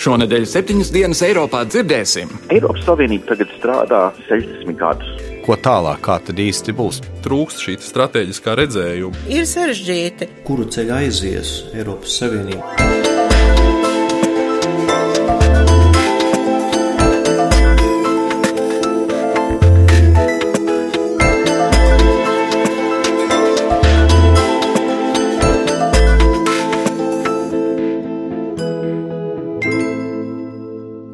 Šonadēļ 0.00 0.46
septiņas 0.48 0.90
dienas 0.94 1.20
Eiropā 1.26 1.60
dzirdēsim. 1.68 2.30
Eiropas 2.54 2.86
Savienība 2.86 3.34
tagad 3.34 3.52
strādā 3.58 3.98
60 4.30 4.78
gadus. 4.80 5.10
Ko 5.44 5.58
tālāk, 5.60 6.00
kā 6.06 6.16
tad 6.24 6.40
īsti 6.40 6.72
būs? 6.78 7.02
Trūkst 7.26 7.60
šī 7.66 7.76
strateģiskā 7.84 8.56
redzējuma. 8.62 9.26
Ir 9.28 9.44
sarežģīti. 9.50 10.30
Kuru 10.48 10.70
ceļu 10.72 10.96
aizies 11.02 11.52
Eiropas 11.74 12.16
Savienība? 12.16 12.99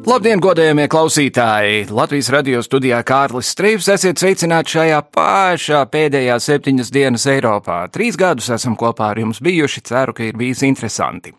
Labdien, 0.07 0.39
godējamie 0.39 0.85
klausītāji! 0.87 1.79
Latvijas 1.91 2.29
radio 2.31 2.61
studijā 2.63 3.01
Kārlis 3.03 3.49
Strīps 3.51 3.89
esiet 3.91 4.21
sveicināti 4.21 4.77
šajā 4.77 5.01
pašā 5.11 5.81
pēdējā 5.91 6.37
septiņas 6.45 6.91
dienas 6.95 7.25
Eiropā. 7.27 7.81
Trīs 7.91 8.15
gadus 8.15 8.47
esam 8.55 8.77
kopā 8.79 9.09
ar 9.11 9.19
jums 9.19 9.43
bijuši, 9.43 9.83
ceru, 9.91 10.15
ka 10.15 10.23
ir 10.29 10.39
bijis 10.39 10.63
interesanti. 10.63 11.35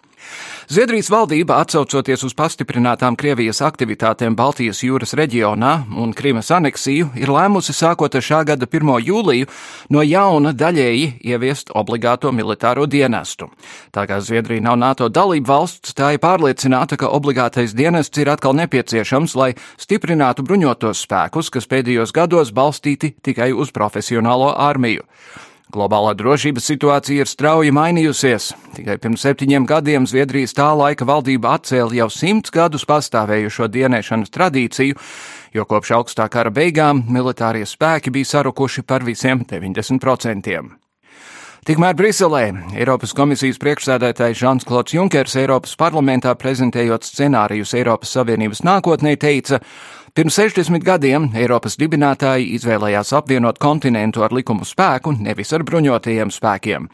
Zviedrijas 0.69 1.08
valdība, 1.08 1.56
atsaucoties 1.62 2.27
uz 2.27 2.34
pastiprinātām 2.36 3.16
Krievijas 3.16 3.62
aktivitātēm 3.64 4.34
Baltijas 4.36 4.83
jūras 4.84 5.14
reģionā 5.16 5.72
un 5.97 6.12
Krimas 6.12 6.50
aneksiju, 6.52 7.08
ir 7.16 7.33
lēmusi 7.33 7.72
sākot 7.72 8.12
ar 8.12 8.24
šā 8.27 8.42
gada 8.50 8.69
1. 8.69 8.92
jūliju 9.06 9.48
no 9.89 10.05
jauna 10.05 10.52
daļēji 10.52 11.08
ieviest 11.24 11.72
obligāto 11.72 12.34
militāro 12.36 12.84
dienestu. 12.84 13.48
Tā 13.96 14.05
kā 14.11 14.20
Zviedrija 14.20 14.66
nav 14.69 14.77
NATO 14.83 15.08
dalība 15.08 15.55
valsts, 15.55 15.96
tā 15.96 16.12
ir 16.19 16.22
pārliecināta, 16.22 17.00
ka 17.00 17.08
obligātais 17.16 17.72
dienests 17.72 18.20
ir 18.20 18.28
atkal 18.28 18.52
nepieciešams, 18.61 19.39
lai 19.41 19.55
stiprinātu 19.80 20.44
bruņotos 20.44 21.06
spēkus, 21.08 21.48
kas 21.48 21.70
pēdējos 21.70 22.12
gados 22.12 22.52
balstīti 22.52 23.14
tikai 23.24 23.55
uz 23.56 23.72
profesionālo 23.72 24.52
armiju. 24.52 25.08
Globālā 25.69 26.14
drošības 26.16 26.64
situācija 26.64 27.27
ir 27.27 27.28
strauji 27.28 27.74
mainījusies. 27.77 28.47
Tikai 28.72 28.97
pirms 29.02 29.27
septiņiem 29.27 29.66
gadiem 29.69 30.06
Zviedrijas 30.08 30.56
tā 30.56 30.70
laika 30.72 31.05
valdība 31.05 31.58
atcēla 31.58 31.98
jau 31.98 32.08
simts 32.08 32.55
gadus 32.55 32.86
pastāvējušo 32.88 33.69
dienēšanas 33.74 34.33
tradīciju, 34.33 34.96
jo 35.52 35.69
kopš 35.69 35.92
augstā 35.98 36.30
kara 36.33 36.48
beigām 36.48 37.05
militārie 37.12 37.69
spēki 37.69 38.14
bija 38.16 38.33
sarukuši 38.33 38.86
par 38.89 39.05
visiem 39.05 39.44
90%. 39.44 40.61
Tikmēr 41.69 41.96
Briselē 41.98 42.46
Eiropas 42.72 43.12
komisijas 43.12 43.58
priekšsēdētājs 43.61 44.39
Žans 44.41 44.64
Klods 44.64 44.94
Junkers 44.96 45.34
Eiropas 45.36 45.74
parlamentā 45.77 46.33
prezentējot 46.39 47.05
scenārijus 47.05 47.74
Eiropas 47.77 48.14
Savienības 48.16 48.64
nākotnē 48.64 49.19
teica, 49.20 49.61
Pirms 50.19 50.34
60 50.34 50.83
gadiem 50.83 51.28
Eiropas 51.38 51.77
dibinātāji 51.78 52.48
izvēlējās 52.56 53.12
apvienot 53.14 53.61
kontinentu 53.62 54.24
ar 54.27 54.33
likumu 54.34 54.67
spēku, 54.67 55.12
nevis 55.14 55.55
ar 55.55 55.62
bruņotajiem 55.62 56.33
spēkiem. 56.34 56.89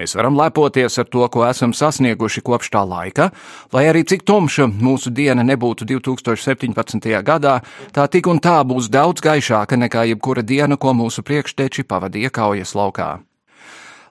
Mēs 0.00 0.16
varam 0.16 0.40
lepoties 0.40 0.96
ar 0.96 1.10
to, 1.12 1.26
ko 1.28 1.44
esam 1.44 1.76
sasnieguši 1.76 2.40
kopš 2.40 2.72
tā 2.72 2.86
laika, 2.88 3.28
lai 3.76 3.84
arī 3.92 4.06
cik 4.08 4.24
tumša 4.24 4.70
mūsu 4.72 5.12
diena 5.12 5.44
nebūtu 5.44 5.84
2017. 5.92 7.12
gadā, 7.20 7.58
tā 7.92 8.08
tik 8.08 8.32
un 8.32 8.40
tā 8.40 8.62
būs 8.64 8.88
daudz 8.88 9.20
gaišāka 9.28 9.76
nekā 9.76 10.08
jebkura 10.14 10.40
diena, 10.40 10.80
ko 10.80 10.96
mūsu 10.96 11.20
priekšteči 11.20 11.84
pavadīja 11.84 12.32
kaujas 12.32 12.72
laukā. 12.72 13.18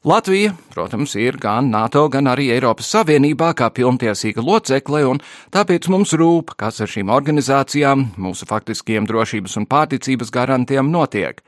Latvija, 0.04 0.54
protams, 0.72 1.12
ir 1.20 1.36
gan 1.36 1.68
NATO, 1.74 2.06
gan 2.08 2.30
arī 2.32 2.46
Eiropas 2.56 2.88
Savienībā 2.94 3.50
kā 3.52 3.68
pilntiesīga 3.68 4.40
locekle, 4.40 5.02
un 5.04 5.18
tāpēc 5.52 5.90
mums 5.92 6.14
rūp, 6.16 6.54
kas 6.56 6.80
ar 6.80 6.88
šīm 6.88 7.12
organizācijām, 7.12 8.06
mūsu 8.16 8.48
faktiskiem 8.48 9.09
drošības 9.09 9.58
un 9.59 9.66
pārticības 9.68 10.32
garantiem 10.32 10.88
notiek. 10.94 11.44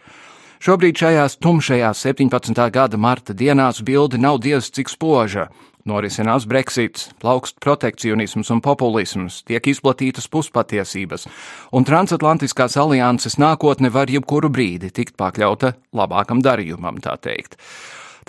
Šobrīd 0.59 0.99
šajās 0.99 1.37
tumšajās 1.39 2.03
17. 2.03 2.59
gada 2.75 2.99
marta 2.99 3.31
dienās 3.31 3.79
bilde 3.87 4.19
nav 4.19 4.41
diez 4.43 4.67
cik 4.67 4.91
spoža. 4.91 5.47
Norisinās 5.87 6.43
Brexits, 6.45 7.07
plaukst 7.23 7.55
protekcionisms 7.63 8.51
un 8.51 8.59
populisms, 8.61 9.39
tiek 9.47 9.71
izplatītas 9.71 10.27
puspatiesības, 10.29 11.25
un 11.71 11.87
transatlantiskās 11.87 12.75
alianses 12.77 13.39
nākotne 13.41 13.89
var 13.95 14.11
jebkuru 14.11 14.51
brīdi 14.51 14.91
tikt 14.91 15.15
pakļauta 15.17 15.71
labākam 15.95 16.43
darījumam, 16.43 16.99
tā 17.01 17.15
teikt. 17.15 17.55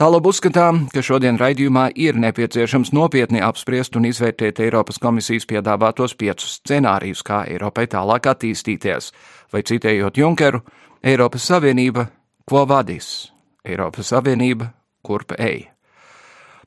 Tālāk 0.00 0.24
uzskatām, 0.24 0.86
ka 0.88 1.02
šodien 1.04 1.36
raidījumā 1.40 1.90
ir 2.00 2.16
nepieciešams 2.16 2.94
nopietni 2.96 3.42
apspriest 3.44 3.98
un 4.00 4.06
izvērtēt 4.08 4.62
Eiropas 4.64 4.96
komisijas 5.02 5.44
piedāvātos 5.50 6.16
piecus 6.16 6.56
scenārijus, 6.62 7.20
kā 7.26 7.42
Eiropai 7.52 7.84
tālāk 7.92 8.30
attīstīties, 8.32 9.10
vai 9.52 9.64
citējot 9.68 10.22
Junkeru, 10.22 10.62
Eiropas 11.04 11.50
Savienība, 11.50 12.06
ko 12.48 12.64
vadīs, 12.68 13.32
Eiropas 13.68 14.14
Savienība, 14.14 14.72
kurp 15.04 15.36
ej. 15.36 15.71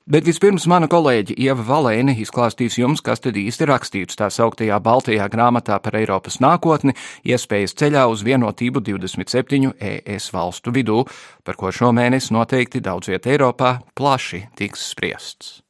Bet 0.05 0.27
vispirms 0.27 0.67
mana 0.69 0.85
kolēģe 0.85 1.33
Ieva 1.41 1.63
Valēne 1.65 2.13
izklāstīs 2.21 2.75
jums, 2.77 3.01
kas 3.01 3.23
tad 3.25 3.39
īsti 3.41 3.65
rakstīts 3.65 4.19
tā 4.19 4.27
sauktajā 4.29 4.77
Baltajā 4.85 5.25
grāmatā 5.33 5.79
par 5.81 5.97
Eiropas 5.97 6.37
nākotni, 6.45 6.93
iespējas 7.25 7.73
ceļā 7.73 8.05
uz 8.13 8.21
vienotību 8.21 8.83
27 8.85 9.73
ES 9.81 10.29
valstu 10.29 10.75
vidū, 10.77 11.01
par 11.41 11.57
ko 11.57 11.73
šomēnes 11.73 12.29
noteikti 12.29 12.85
daudz 12.85 13.09
viet 13.09 13.25
Eiropā 13.25 13.79
plaši 13.97 14.45
tiks 14.53 14.85
spriests. 14.93 15.63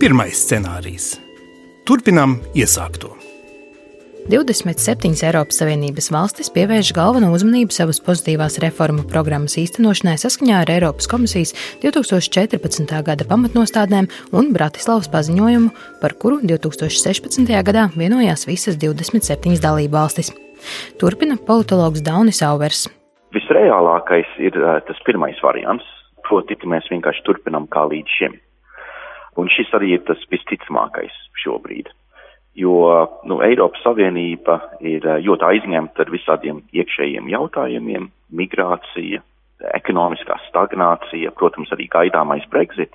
Pirmais 0.00 0.46
scenārijs. 0.48 1.18
Turpinām 1.84 2.40
iesākto. 2.56 3.20
27 4.28 5.24
Eiropas 5.24 5.60
Savienības 5.60 6.10
valstis 6.12 6.50
pievērš 6.52 6.90
galveno 6.92 7.30
uzmanību 7.32 7.72
savas 7.72 8.00
pozitīvās 8.04 8.58
reformu 8.60 9.06
programmas 9.08 9.56
īstenošanai 9.60 10.18
saskaņā 10.20 10.58
ar 10.60 10.72
Eiropas 10.74 11.08
komisijas 11.10 11.54
2014. 11.80 12.92
gada 13.06 13.26
pamatnostādēm 13.30 14.10
un 14.36 14.50
Bratislavas 14.52 15.08
paziņojumu, 15.14 15.70
par 16.02 16.14
kuru 16.20 16.40
2016. 16.44 17.48
gadā 17.64 17.86
vienojās 17.96 18.44
visas 18.50 18.76
27 18.82 19.56
dalību 19.64 19.96
valstis. 19.96 20.32
Turpina 21.00 21.38
politologs 21.46 22.04
Daunis 22.04 22.42
Auvers. 22.44 22.88
Visreālākais 23.32 24.36
ir 24.42 24.58
tas 24.86 25.00
pirmais 25.06 25.40
variants, 25.40 25.86
proti, 26.28 26.58
ka 26.60 26.68
mēs 26.68 26.90
vienkārši 26.92 27.24
turpinām 27.24 27.70
kā 27.72 27.86
līdz 27.88 28.18
šim. 28.18 28.36
Un 29.40 29.48
šis 29.48 29.72
arī 29.78 29.96
ir 29.96 30.04
tas 30.04 30.20
visticamākais 30.34 31.16
šobrīd 31.40 31.88
jo 32.60 33.06
nu, 33.24 33.40
Eiropas 33.44 33.82
Savienība 33.84 34.58
ir 34.80 35.06
eh, 35.06 35.20
ļoti 35.24 35.48
aizņemta 35.52 36.04
ar 36.04 36.12
visādiem 36.12 36.62
iekšējiem 36.76 37.30
jautājumiem- 37.32 38.10
migrācija, 38.40 39.22
ekonomiskā 39.76 40.38
stagnācija, 40.48 41.32
protams, 41.36 41.72
arī 41.74 41.88
gaidāmais 41.92 42.46
Brexit, 42.52 42.94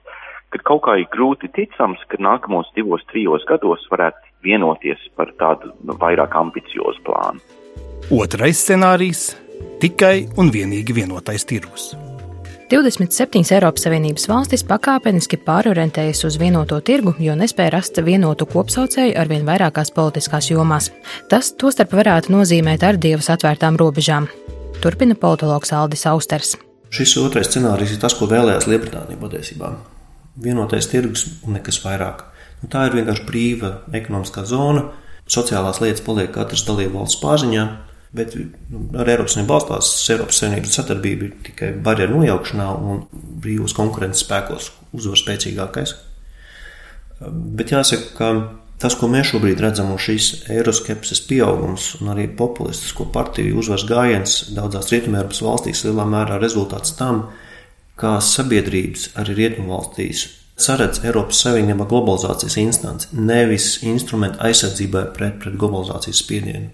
kad 0.54 0.64
kaut 0.64 0.86
kā 0.88 0.98
ir 1.02 1.10
grūti 1.14 1.52
ticams, 1.54 2.02
ka 2.10 2.18
nākamos 2.22 2.72
divos, 2.78 3.04
trijos 3.12 3.46
gados 3.50 3.86
varētu 3.92 4.34
vienoties 4.46 5.02
par 5.18 5.34
tādu 5.40 5.74
nu, 5.84 5.98
vairāk 6.00 6.36
ambiciozu 6.38 7.04
plānu. 7.06 7.42
Otrais 8.14 8.62
scenārijs- 8.62 9.34
tikai 9.84 10.28
un 10.38 10.52
vienīgi 10.54 10.94
vienotais 10.94 11.46
tirgus. 11.46 12.05
27 12.66 13.54
Eiropas 13.54 13.84
Savienības 13.86 14.24
valstis 14.26 14.64
pakāpeniski 14.66 15.38
pārorientējas 15.46 16.24
uz 16.26 16.38
vienoto 16.42 16.80
tirgu, 16.82 17.12
jo 17.22 17.36
nespēja 17.38 17.76
rast 17.76 18.00
vienotu 18.02 18.48
kopsaucēju 18.50 19.14
ar 19.22 19.30
vien 19.30 19.46
vairākās 19.46 19.94
politiskās 19.94 20.48
jomās. 20.50 20.88
Tas 21.30 21.52
tostarp 21.62 21.94
varētu 21.94 22.34
nozīmēt 22.34 22.82
ar 22.88 22.98
dievas 22.98 23.30
atvērtām 23.36 23.78
robežām. 23.78 24.26
Turpina 24.82 25.14
politologs 25.14 25.76
Aldis 25.78 26.08
Austers. 26.10 26.56
Šis 26.90 27.14
otrais 27.22 27.52
scenārijs 27.52 27.94
ir 27.94 28.02
tas, 28.02 28.18
ko 28.18 28.26
vēlējās 28.34 28.66
Lielbritānija 28.72 29.22
patiesībā. 29.22 29.70
Vienotais 30.42 30.90
tirgus 30.90 31.28
un 31.46 31.60
nekas 31.60 31.78
vairāk. 31.86 32.26
Nu, 32.64 32.72
tā 32.74 32.88
ir 32.90 32.98
vienkārši 32.98 33.28
brīva 33.30 33.76
ekonomiskā 33.94 34.42
zona. 34.50 34.88
Sociālās 35.30 35.84
lietas 35.86 36.02
paliek 36.06 36.34
katras 36.34 36.66
dalībvalsts 36.66 37.22
pārziņā, 37.22 37.70
Bet 38.16 38.36
nu, 38.38 38.82
ar 38.96 39.10
Eiropas 39.12 39.36
Savienību 39.36 39.52
balstās 39.52 39.92
Eiropas 40.14 40.42
Savienības 40.42 40.76
sadarbība 40.80 41.28
ir 41.28 41.34
tikai 41.50 41.72
barjeru 41.84 42.22
nojaukšanā 42.22 42.68
un 42.90 43.02
brīvos 43.44 43.76
konkurences 43.76 44.24
spēkos 44.24 44.70
uzvar 44.96 45.20
spēcīgākais. 45.20 45.96
Bet 47.60 47.74
jāsaka, 47.74 48.12
ka 48.16 48.30
tas, 48.82 48.96
ko 49.00 49.10
mēs 49.12 49.32
šobrīd 49.32 49.60
redzam, 49.64 49.92
un 49.92 50.00
šīs 50.02 50.48
eiroskepses 50.52 51.24
pieaugums 51.28 51.94
un 52.00 52.14
arī 52.14 52.28
populistisko 52.40 53.10
partiju 53.16 53.60
uzvaras 53.64 53.88
gājiens 53.90 54.38
daudzās 54.56 54.92
Rietumēropas 54.94 55.44
valstīs 55.46 55.84
lielā 55.88 56.08
mērā 56.12 56.40
rezultāts 56.42 56.96
tam, 57.00 57.26
kā 58.00 58.18
sabiedrības 58.24 59.10
arī 59.20 59.38
Rietumvalstīs 59.42 60.28
saredz 60.56 61.02
Eiropas 61.04 61.42
Savienībā 61.44 61.88
globalizācijas 61.92 62.58
instanci, 62.62 63.12
nevis 63.20 63.74
instrumentu 63.84 64.40
aizsardzībai 64.48 65.08
pret, 65.16 65.40
pret 65.44 65.60
globalizācijas 65.60 66.24
spiedienu. 66.24 66.72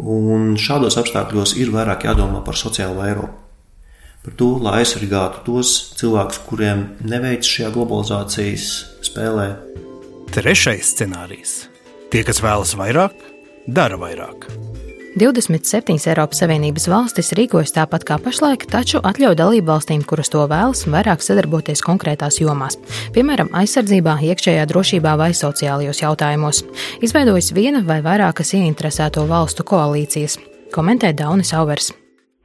Un 0.00 0.54
šādos 0.56 0.96
apstākļos 1.00 1.56
ir 1.60 1.72
vairāk 1.74 2.06
jādomā 2.08 2.40
par 2.46 2.56
sociālo 2.56 3.04
Eiropu. 3.04 3.38
Par 4.22 4.36
to, 4.38 4.48
lai 4.62 4.78
aizsargātu 4.80 5.42
tos 5.48 5.72
cilvēkus, 5.98 6.38
kuriem 6.46 6.84
neveic 7.02 7.42
šajā 7.42 7.72
globalizācijas 7.74 8.68
spēlē. 9.02 9.48
Trešais 10.32 10.94
scenārijs. 10.94 11.56
Tie, 12.14 12.22
kas 12.24 12.38
vēlas 12.44 12.76
vairāk, 12.78 13.18
dara 13.66 13.98
vairāk. 13.98 14.46
27 15.12 16.08
Eiropas 16.08 16.38
Savienības 16.40 16.86
valstis 16.88 17.34
rīkojas 17.36 17.74
tāpat 17.76 18.06
kā 18.08 18.16
pašlaik, 18.16 18.62
taču 18.72 18.96
atļauj 19.04 19.36
dalību 19.36 19.68
valstīm, 19.68 20.00
kuras 20.08 20.32
to 20.32 20.40
vēlas, 20.48 20.86
vairāk 20.88 21.20
sadarboties 21.20 21.84
konkrētās 21.84 22.38
jomās, 22.40 22.78
piemēram, 23.12 23.50
aizsardzībā, 23.52 24.14
iekšējā 24.32 24.64
drošībā 24.70 25.12
vai 25.20 25.28
sociālajos 25.36 26.00
jautājumos. 26.00 26.62
Izveidojas 27.04 27.52
viena 27.52 27.82
vai 27.84 28.00
vairākas 28.00 28.54
ieinteresēto 28.56 29.26
valstu 29.28 29.68
koalīcijas, 29.68 30.38
komentē 30.72 31.12
Daunis 31.12 31.52
Auvers. 31.60 31.92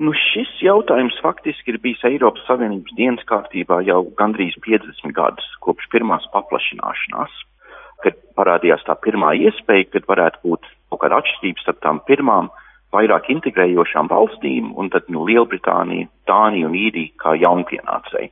Nu, 0.04 0.12
šis 0.12 0.52
jautājums 0.60 1.16
faktiski 1.24 1.72
ir 1.72 1.80
bijis 1.80 2.04
Eiropas 2.04 2.44
Savienības 2.52 2.98
dienas 3.00 3.24
kārtībā 3.32 3.80
jau 3.88 4.04
gandrīz 4.20 4.60
50 4.68 5.16
gadus 5.16 5.48
kopš 5.64 5.88
pirmās 5.96 6.28
paplašināšanās, 6.36 7.44
kad 8.04 8.20
parādījās 8.36 8.84
tā 8.84 9.00
pirmā 9.08 9.38
iespēja, 9.40 9.88
kad 9.96 10.12
varētu 10.12 10.44
būt 10.44 10.68
kaut 10.92 11.04
kāda 11.04 11.22
atšķirība 11.22 11.64
starp 11.64 11.84
tām 11.84 12.02
pirmām 12.08 12.50
vairāk 12.96 13.30
integrējošām 13.34 14.10
valstīm 14.12 14.72
un 14.80 14.90
tad 14.94 15.10
nu, 15.12 15.26
Lielbritānija, 15.28 16.08
Dānija 16.30 16.70
un 16.70 16.78
Īrija 16.80 17.14
kā 17.24 17.36
jaunpienācēji. 17.42 18.32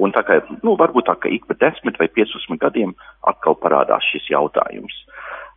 Un 0.00 0.14
tā 0.14 0.22
kā, 0.24 0.38
nu, 0.64 0.76
varbūt 0.80 1.10
tā, 1.10 1.16
ka 1.20 1.28
ik 1.28 1.44
pa 1.48 1.56
10 1.60 1.98
vai 2.00 2.08
15 2.08 2.60
gadiem 2.62 2.94
atkal 3.28 3.58
parādās 3.60 4.06
šis 4.12 4.30
jautājums. 4.30 4.94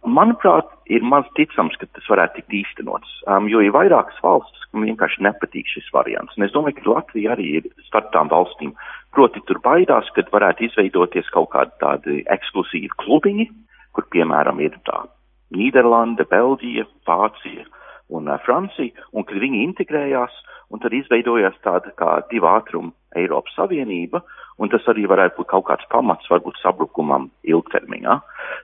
Manuprāt, 0.03 0.67
ir 0.91 1.05
maz 1.07 1.29
ticams, 1.37 1.77
ka 1.79 1.87
tas 1.95 2.09
varētu 2.11 2.41
tikt 2.41 2.57
īstenots, 2.59 3.11
um, 3.31 3.47
jo 3.47 3.61
ir 3.63 3.71
vairākas 3.71 4.17
valstis, 4.25 4.65
kam 4.71 4.83
vienkārši 4.83 5.23
nepatīk 5.23 5.69
šis 5.71 5.87
variants. 5.95 6.35
Un 6.35 6.43
es 6.43 6.51
domāju, 6.51 6.81
ka 6.81 6.89
Latvija 6.97 7.37
arī 7.37 7.47
ir 7.61 7.69
starp 7.87 8.11
tām 8.11 8.27
valstīm. 8.33 8.73
Proti, 9.15 9.39
tur 9.47 9.61
baidās, 9.63 10.09
ka 10.11 10.25
varētu 10.33 10.67
izveidoties 10.67 11.31
kaut 11.31 11.53
kādi 11.55 11.77
tādi 11.79 12.19
ekskluzīvi 12.35 12.91
klubiņi, 12.99 13.47
kur, 13.95 14.09
piemēram, 14.11 14.59
ir 14.65 14.75
tā 14.83 15.05
Nīderlande, 15.53 16.25
Beļģija, 16.29 16.87
Vācija 17.07 17.65
un 18.13 18.29
uh, 18.29 18.39
Francija, 18.45 19.07
un 19.13 19.25
kad 19.27 19.39
viņi 19.41 19.63
integrējās, 19.69 20.35
un 20.73 20.81
tad 20.83 20.95
izveidojās 20.97 21.57
tāda 21.65 21.93
kā 21.99 22.19
divu 22.31 22.49
ātrumu 22.49 22.93
Eiropas 23.19 23.55
Savienība, 23.57 24.23
un 24.61 24.69
tas 24.73 24.85
arī 24.89 25.05
varētu 25.09 25.41
būt 25.41 25.49
kaut 25.53 25.67
kāds 25.69 25.89
pamats 25.93 26.29
varbūt 26.31 26.59
sabrukumam 26.61 27.29
ilgtermiņā. 27.45 28.19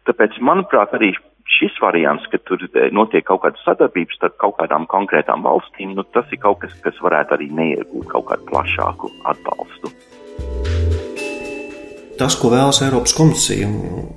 Tāpēc, 0.09 0.37
manuprāt, 0.45 0.93
arī 0.97 1.13
šis 1.49 1.77
variants, 1.81 2.27
ka 2.29 2.37
tur 2.45 2.61
notiek 2.93 3.25
kaut 3.25 3.43
kāda 3.45 3.61
sadarbības 3.63 4.19
starp 4.19 4.37
kaut 4.41 4.57
kādām 4.61 4.85
konkrētām 4.89 5.45
valstīm, 5.45 5.95
nu, 5.97 6.05
tas 6.13 6.29
ir 6.33 6.41
kaut 6.45 6.61
kas, 6.63 6.77
kas 6.85 7.01
varētu 7.01 7.37
arī 7.39 7.49
neiegūt 7.61 8.09
kaut 8.13 8.29
kādu 8.29 8.49
plašāku 8.53 9.13
atbalstu 9.33 9.93
tas, 12.19 12.35
ko 12.39 12.51
vēlas 12.53 12.81
Eiropas 12.85 13.15
komisija, 13.17 13.69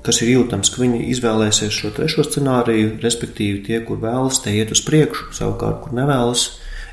kas 0.05 0.21
ir 0.25 0.33
jūtams, 0.35 0.73
ka 0.75 0.83
viņi 0.83 1.05
izvēlēsies 1.15 1.75
šo 1.75 1.93
trešo 1.97 2.27
scenāriju, 2.27 2.97
respektīvi 3.03 3.63
tie, 3.69 3.79
kur 3.87 4.01
vēlas, 4.03 4.43
te 4.45 4.55
iet 4.55 4.75
uz 4.75 4.83
priekšu, 4.87 5.31
savukārt, 5.39 5.81
kur 5.85 5.95
nevēlas, 5.97 6.49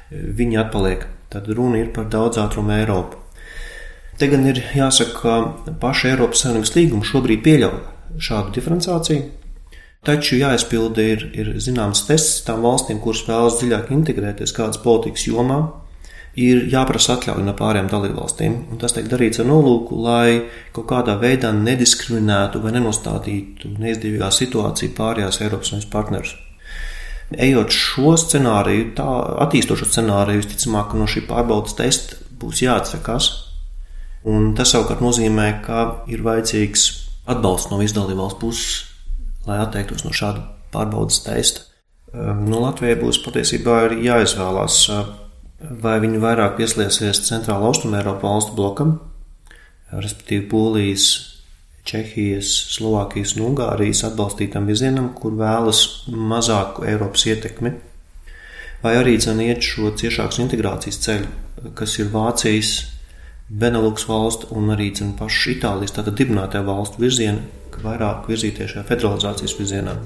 viņi 0.10 0.62
atpaliek. 0.62 1.08
Tad 1.30 1.50
runa 1.54 1.82
ir 1.82 1.92
par 1.94 2.08
daudzātrumu 2.10 2.74
Eiropu. 2.78 3.20
Te 4.20 4.28
gan 4.28 4.48
ir 4.50 4.62
jāsaka, 4.76 5.20
ka 5.20 5.76
paša 5.82 6.14
Eiropas 6.14 6.42
Savienības 6.44 6.74
līguma 6.76 7.08
šobrīd 7.08 7.44
pieļauj 7.46 7.78
šādu 8.20 8.52
diferenciāciju, 8.58 9.28
taču 10.06 10.40
jāizpilda 10.40 11.06
ir, 11.14 11.28
ir 11.38 11.52
zināms 11.62 12.06
tests 12.08 12.44
tām 12.48 12.66
valstīm, 12.66 13.00
kuras 13.04 13.22
vēlas 13.28 13.60
dziļāk 13.62 13.94
integrēties 13.96 14.56
kādas 14.58 14.82
politikas 14.84 15.28
jomā, 15.30 15.62
ir 16.38 16.68
jāprasa 16.72 17.16
atļauja 17.16 17.46
no 17.46 17.56
pārējām 17.58 17.90
dalībvalstīm. 17.92 18.58
Tas 18.82 18.94
tiek 18.96 19.10
darīts 19.10 19.42
ar 19.42 19.50
nolūku, 19.50 19.98
lai 20.04 20.44
kaut 20.76 20.88
kādā 20.92 21.18
veidā 21.22 21.52
nediskriminētu 21.56 22.62
vai 22.64 22.76
nenostādītu 22.76 23.74
neizdevīgā 23.80 24.30
situāciju 24.36 24.96
pārējās 24.98 25.42
Eiropas 25.42 25.72
Savienības 25.72 25.92
partnerus. 25.94 26.36
Ejot 27.30 27.74
šo 27.74 28.16
scenāriju, 28.18 28.94
tā 28.98 29.08
attīstošo 29.46 29.86
scenāriju, 29.90 30.42
visticamāk, 30.42 30.96
no 30.98 31.06
šī 31.10 31.28
pārbaudas 31.30 31.78
testa 31.78 32.18
būs 32.42 32.64
jāatsakās. 32.64 33.30
Un 34.30 34.54
tas 34.58 34.74
savukārt 34.74 35.04
nozīmē, 35.04 35.52
ka 35.64 36.06
ir 36.12 36.24
vajadzīgs 36.26 36.88
atbalsts 37.30 37.70
no 37.72 37.80
izdalībvalsts 37.86 38.40
puses, 38.42 38.72
lai 39.48 39.60
atteiktos 39.62 40.04
no 40.06 40.14
šāda 40.16 40.44
pārbaudas 40.74 41.22
testa. 41.26 41.68
No 42.10 42.64
Latvijai 42.64 42.98
būs 42.98 43.22
patiesībā 43.22 43.84
jāizvēlās 44.02 44.80
vai 45.60 45.98
viņi 46.04 46.22
vairāk 46.24 46.56
pieslēgsies 46.60 47.24
Centrāla 47.28 47.70
Austrumēropa 47.70 48.28
valstu 48.28 48.56
blokam, 48.58 48.96
respektīvi 49.92 50.48
Polijas, 50.52 51.10
Čehijas, 51.90 52.52
Slovākijas 52.76 53.34
un 53.38 53.48
Ungārijas 53.50 54.04
atbalstītam 54.08 54.68
virzienam, 54.70 55.10
kur 55.18 55.34
vēlas 55.40 55.82
mazāku 56.08 56.86
Eiropas 56.88 57.26
ietekmi, 57.32 57.74
vai 58.84 58.96
arī 59.00 59.18
iet 59.18 59.66
šo 59.66 59.92
ciešākas 59.98 60.40
integrācijas 60.46 61.02
ceļu, 61.06 61.74
kas 61.76 62.00
ir 62.00 62.14
Vācijas, 62.14 62.96
Benelux 63.50 64.06
valstu 64.06 64.54
un 64.54 64.70
arī 64.70 64.92
pašas 65.18 65.56
Itālijas, 65.56 65.96
tātad 65.98 66.14
dibinātajā 66.14 66.64
valstu 66.64 67.02
virziena, 67.02 67.42
ka 67.72 67.82
vairāk 67.82 68.30
virzīties 68.30 68.76
šajā 68.76 68.86
federalizācijas 68.86 69.58
virzienā. 69.58 69.98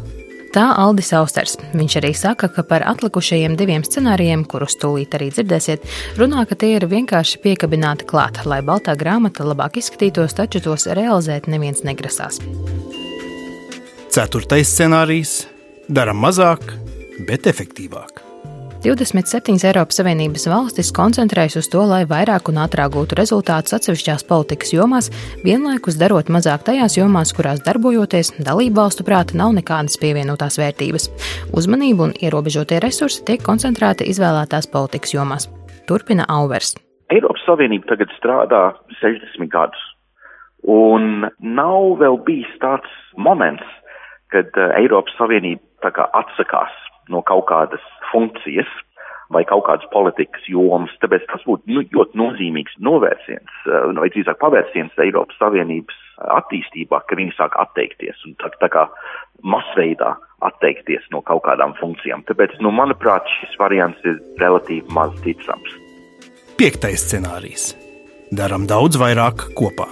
Tā 0.53 0.67
Aldis 0.77 1.07
Austers. 1.17 1.55
Viņš 1.73 1.95
arī 1.97 2.11
saka, 2.13 2.45
ka 2.53 2.61
par 2.69 2.83
atlikušajiem 2.85 3.55
diviem 3.57 3.81
scenārijiem, 3.85 4.43
kurus 4.45 4.75
tūlīt 4.77 5.15
arī 5.17 5.31
dzirdēsiet, 5.33 5.87
runā, 6.19 6.43
ka 6.45 6.57
tie 6.61 6.75
ir 6.75 6.85
vienkārši 6.91 7.41
piekabināti 7.41 8.05
klāt, 8.09 8.43
lai 8.45 8.61
baltā 8.65 8.93
grāmata 8.99 9.47
labāk 9.47 9.81
izskatītos, 9.81 10.37
taču 10.37 10.61
tos 10.61 10.85
realizēt 10.85 11.49
neviens 11.49 11.81
negrasās. 11.87 12.37
Ceturtais 14.13 14.69
scenārijs- 14.69 15.47
dara 15.97 16.13
mazāk, 16.13 16.61
bet 17.25 17.49
efektīvāk. 17.49 18.22
27 18.83 19.63
Eiropas 19.63 19.95
Savienības 19.95 20.43
valstis 20.51 20.89
koncentrējas 20.91 21.55
uz 21.61 21.69
to, 21.71 21.85
lai 21.87 22.01
vairāk 22.03 22.49
un 22.51 22.57
ātrāk 22.65 22.91
gūtu 22.91 23.15
rezultātus 23.15 23.77
atsevišķās 23.77 24.25
politikas 24.27 24.73
jomās, 24.75 25.07
vienlaikus 25.45 25.95
darot 26.01 26.27
mazāk 26.27 26.65
tajās 26.67 26.97
jomās, 26.97 27.31
kurās 27.31 27.61
darbojoties, 27.63 28.33
dalību 28.43 28.81
valstu 28.81 29.05
prāta 29.07 29.39
nav 29.39 29.53
nekādas 29.55 29.95
pievienotās 30.03 30.59
vērtības. 30.59 31.07
Uzmanību 31.55 32.09
un 32.09 32.13
ierobežotie 32.19 32.81
resursi 32.83 33.23
tiek 33.23 33.39
koncentrēti 33.47 34.09
izvēlētās 34.11 34.67
politikas 34.75 35.15
jomās. 35.15 35.47
Turpina 35.87 36.27
Auvers. 36.27 36.75
Eiropas 37.07 37.47
Savienība 37.47 37.93
tagad 37.93 38.11
strādā 38.19 38.65
60 38.99 39.47
gadus, 39.47 39.87
un 40.67 41.29
nav 41.39 42.01
vēl 42.03 42.19
bijis 42.27 42.51
tāds 42.59 42.91
moments, 43.15 43.63
kad 44.35 44.51
uh, 44.59 44.75
Eiropas 44.75 45.15
Savienība 45.15 45.95
atsakās 46.19 46.75
no 47.07 47.23
kaut 47.23 47.47
kādas 47.47 47.92
funkcijas 48.13 48.69
vai 49.33 49.43
kaut 49.49 49.65
kādas 49.67 49.87
politikas 49.93 50.45
jomas. 50.49 50.93
Tāpēc 51.01 51.25
tas 51.31 51.43
būtu 51.47 51.73
nu, 51.73 51.83
ļoti 51.95 52.19
nozīmīgs 52.19 52.77
novērsiens, 52.85 53.53
eh, 53.65 53.89
vai 53.97 54.09
drīzāk 54.13 54.39
pavērsiens 54.41 55.03
Eiropas 55.05 55.39
Savienības 55.41 55.99
attīstībā, 56.37 57.01
ka 57.07 57.17
viņi 57.17 57.33
sāk 57.37 57.57
atteikties 57.59 58.21
un 58.27 58.35
tā, 58.41 58.51
tā 58.61 58.69
kā 58.69 58.85
masveidā 59.43 60.13
atteikties 60.45 61.07
no 61.11 61.23
kaut 61.25 61.43
kādām 61.47 61.75
funkcijām. 61.79 62.23
Tāpēc, 62.29 62.59
nu, 62.61 62.71
manuprāt, 62.75 63.27
šis 63.39 63.57
variants 63.59 63.99
ir 64.07 64.19
relatīvi 64.41 64.85
maz 64.93 65.15
ticams. 65.25 65.79
Piektais 66.59 67.07
scenārijs. 67.07 67.73
Darām 68.33 68.67
daudz 68.69 68.99
vairāk 69.01 69.49
kopā. 69.57 69.89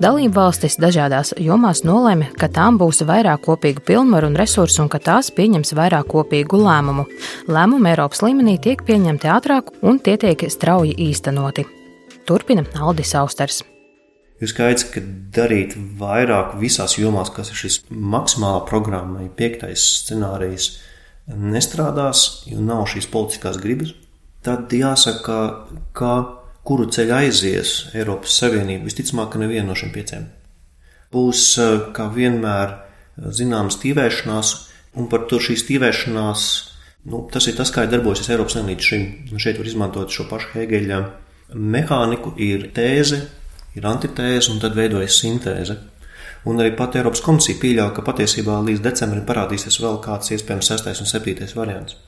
Dalību 0.00 0.32
valstis 0.32 0.78
dažādās 0.80 1.34
jomās 1.36 1.82
nolēma, 1.84 2.30
ka 2.40 2.46
tām 2.48 2.78
būs 2.80 3.02
vairāk 3.04 3.42
kopīgu 3.44 3.82
pilnvaru 3.84 4.30
un 4.30 4.38
resursu 4.40 4.80
un 4.80 4.88
ka 4.88 4.96
tās 4.96 5.28
pieņems 5.36 5.74
vairāk 5.76 6.08
kopīgu 6.08 6.56
lēmumu. 6.56 7.04
Lēmumi 7.52 7.90
Eiropas 7.90 8.22
līmenī 8.24 8.54
tiek 8.64 8.80
pieņemti 8.86 9.28
ātrāk 9.28 9.68
un 9.84 10.00
tie 10.00 10.14
tiek 10.22 10.46
strauji 10.48 10.94
īstenoti. 11.04 11.66
Turpina 12.24 12.64
Aldis 12.80 13.12
Austers. 13.20 13.60
Ir 14.40 14.48
skaidrs, 14.48 14.86
ka 14.88 15.04
darīt 15.36 15.76
vairāk 16.00 16.56
visās 16.62 16.96
jomās, 16.96 17.28
kas 17.36 17.52
ir 17.52 17.60
šis 17.60 17.82
maksimālā 17.92 18.64
programma, 18.72 19.26
ir 19.26 19.36
piektais 19.36 19.84
scenārijs, 20.00 20.78
nestrādās, 21.28 22.46
jo 22.48 22.64
nav 22.64 22.86
šīs 22.88 23.12
politiskās 23.12 23.60
gribas, 23.60 23.92
tad 24.40 24.72
jāsaka, 24.72 25.42
ka 25.92 26.14
kuru 26.66 26.88
ceļu 26.92 27.14
aizies 27.16 27.74
Eiropas 27.96 28.36
Savienība, 28.40 28.86
visticamāk, 28.88 29.36
neviena 29.40 29.70
no 29.70 29.76
šiem 29.78 29.92
pieciem. 29.94 30.26
Būs, 31.10 31.44
kā 31.96 32.06
vienmēr, 32.14 32.76
zināmas 33.34 33.80
tīvēšanās, 33.82 34.52
un 35.00 35.08
par 35.10 35.26
to 35.30 35.40
šīs 35.42 35.64
tīvēšanās, 35.68 36.44
nu, 37.10 37.24
tas 37.32 37.48
ir 37.50 37.56
tas, 37.58 37.72
kā 37.74 37.86
ir 37.86 37.94
darbojusies 37.94 38.30
Eiropas 38.34 38.56
Savienība 38.56 38.78
līdz 38.78 38.90
šim. 38.90 39.06
Un 39.32 39.42
šeit 39.42 39.58
var 39.60 39.70
izmantot 39.70 40.14
šo 40.14 40.28
pašu 40.30 40.52
Hegeļa 40.54 41.00
mehāniku, 41.54 42.34
ir 42.38 42.68
tēze, 42.76 43.24
ir 43.74 43.88
antitēze, 43.90 44.52
un 44.52 44.60
tad 44.62 44.76
veidojas 44.78 45.18
sintēze. 45.22 45.78
Un 46.48 46.60
arī 46.62 46.72
pat 46.76 46.94
Eiropas 46.96 47.20
komisija 47.24 47.58
pieļauj, 47.60 47.90
ka 47.96 48.04
patiesībā 48.06 48.60
līdz 48.64 48.84
decembrim 48.86 49.26
parādīsies 49.28 49.76
vēl 49.82 50.00
kāds 50.04 50.32
iespējams 50.36 50.72
sestais 50.72 51.02
un 51.02 51.10
septītais 51.10 51.56
variants. 51.58 51.98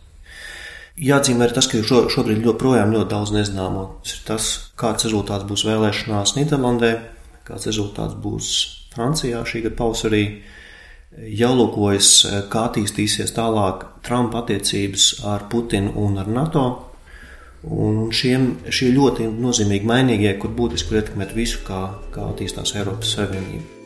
Jāatzīmē 1.01 1.47
arī 1.47 1.57
tas, 1.57 1.69
ka 1.73 1.81
šo, 1.89 2.03
šobrīd 2.13 2.45
joprojām 2.45 2.93
ļoti 2.93 3.11
daudz 3.15 3.33
nezināmo. 3.33 3.85
Tas 4.05 4.13
ir 4.13 4.25
tas, 4.29 4.49
kāds 4.77 5.09
rezultāts 5.09 5.49
būs 5.49 5.65
vēlēšanās 5.65 6.35
Nīderlandē, 6.37 6.93
kāds 7.49 7.69
rezultāts 7.71 8.19
būs 8.21 8.51
Francijā 8.93 9.41
šī 9.49 9.65
gada 9.67 9.79
pavasarī. 9.81 10.23
Jālūkojas, 11.13 12.13
kā 12.53 12.69
attīstīsies 12.69 13.35
tālāk 13.37 13.85
Trumpa 14.05 14.45
attiecības 14.45 15.11
ar 15.29 15.49
Putinu 15.53 15.93
un 16.05 16.17
ar 16.21 16.29
NATO. 16.29 16.65
Un 17.63 18.09
šiem, 18.13 18.49
šie 18.73 18.91
ļoti 18.97 19.29
nozīmīgi 19.33 19.89
mainīgie, 19.89 20.33
kur 20.41 20.53
būtiski 20.57 20.99
ietekmēt 20.99 21.37
visu, 21.37 21.63
kā, 21.69 21.85
kā 22.13 22.33
attīstās 22.33 22.75
Eiropas 22.81 23.15
Savienība. 23.17 23.82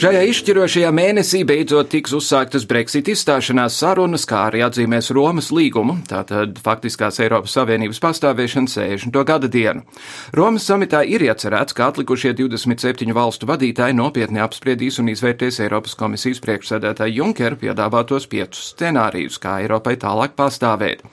Šajā 0.00 0.20
izšķirošajā 0.30 0.90
mēnesī 0.96 1.42
beidzot 1.44 1.90
tiks 1.92 2.14
uzsāktas 2.16 2.62
Brexit 2.64 3.10
izstāšanās 3.12 3.74
sarunas, 3.82 4.22
kā 4.24 4.46
arī 4.46 4.62
atzīmēs 4.64 5.10
Romas 5.12 5.50
līgumu, 5.52 5.98
tātad 6.08 6.56
faktiskās 6.64 7.20
Eiropas 7.20 7.52
Savienības 7.58 8.00
pastāvēšanas 8.00 8.78
60. 8.78 9.18
gada 9.28 9.50
dienu. 9.52 9.84
Romas 10.32 10.64
samitā 10.70 11.02
ir 11.04 11.26
iecerēts, 11.26 11.76
ka 11.76 11.90
atlikušie 11.92 12.32
27 12.38 13.12
valstu 13.12 13.50
vadītāji 13.50 13.98
nopietni 14.00 14.40
apspriedīs 14.40 15.02
un 15.04 15.12
izvērtēs 15.12 15.60
Eiropas 15.66 15.98
komisijas 16.00 16.40
priekšsēdētāja 16.46 17.18
Junkera 17.18 17.60
piedāvātos 17.60 18.24
piecus 18.32 18.70
scenārijus, 18.72 19.36
kā 19.36 19.58
Eiropai 19.66 19.98
tālāk 20.00 20.32
pastāvēt. 20.32 21.04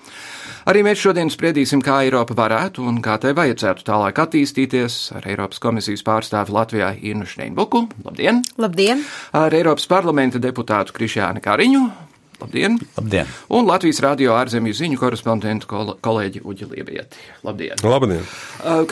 Arī 0.68 0.82
mēs 0.84 1.00
šodien 1.00 1.30
spriedīsim, 1.32 1.80
kā 1.80 2.02
Eiropa 2.04 2.36
varētu 2.36 2.84
un 2.84 2.98
kā 3.00 3.14
tai 3.24 3.30
vajadzētu 3.38 3.86
tālāk 3.88 4.18
attīstīties 4.20 4.98
ar 5.16 5.28
Eiropas 5.32 5.62
komisijas 5.64 6.02
pārstāvi 6.04 6.52
Latvijā 6.52 6.90
Inu 7.08 7.24
Šteinbuku. 7.24 7.86
Labdien! 8.04 8.42
Labdien! 8.60 9.06
Ar 9.32 9.56
Eiropas 9.56 9.88
parlamenta 9.88 10.42
deputātu 10.44 10.92
Krišjānu 10.98 11.40
Kariņu. 11.46 11.86
Labdien! 12.42 12.76
Labdien! 12.98 13.32
Un 13.48 13.64
Latvijas 13.70 14.02
radio 14.04 14.34
ārzemju 14.36 14.76
ziņu 14.76 15.00
korespondentu 15.00 15.70
kol 15.72 15.94
kolēģi 16.04 16.44
Uģi 16.44 16.68
Liebieti. 16.74 17.24
Labdien! 17.48 17.80
Labdien! 17.88 18.28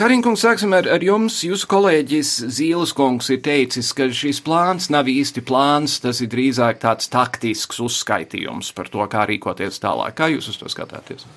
Kariņkungs, 0.00 0.46
sāksim 0.48 0.72
ar, 0.78 0.88
ar 0.96 1.04
jums. 1.04 1.42
Jūsu 1.44 1.68
kolēģis 1.74 2.30
Zīles 2.56 2.96
kungs 2.96 3.28
ir 3.36 3.42
teicis, 3.44 3.92
ka 3.92 4.08
šis 4.08 4.40
plāns 4.48 4.88
nav 4.88 5.12
īsti 5.12 5.44
plāns, 5.44 6.00
tas 6.00 6.24
ir 6.24 6.32
drīzāk 6.32 6.80
tāds 6.88 7.12
taktisks 7.12 7.84
uzskaitījums 7.84 8.72
par 8.72 8.88
to, 8.88 9.04
kā 9.12 9.28
rīkoties 9.28 9.84
tālāk. 9.84 10.16
Kā 10.16 10.32
jūs 10.32 10.48
uz 10.54 10.56
to 10.64 10.72
skatāties? 10.72 11.28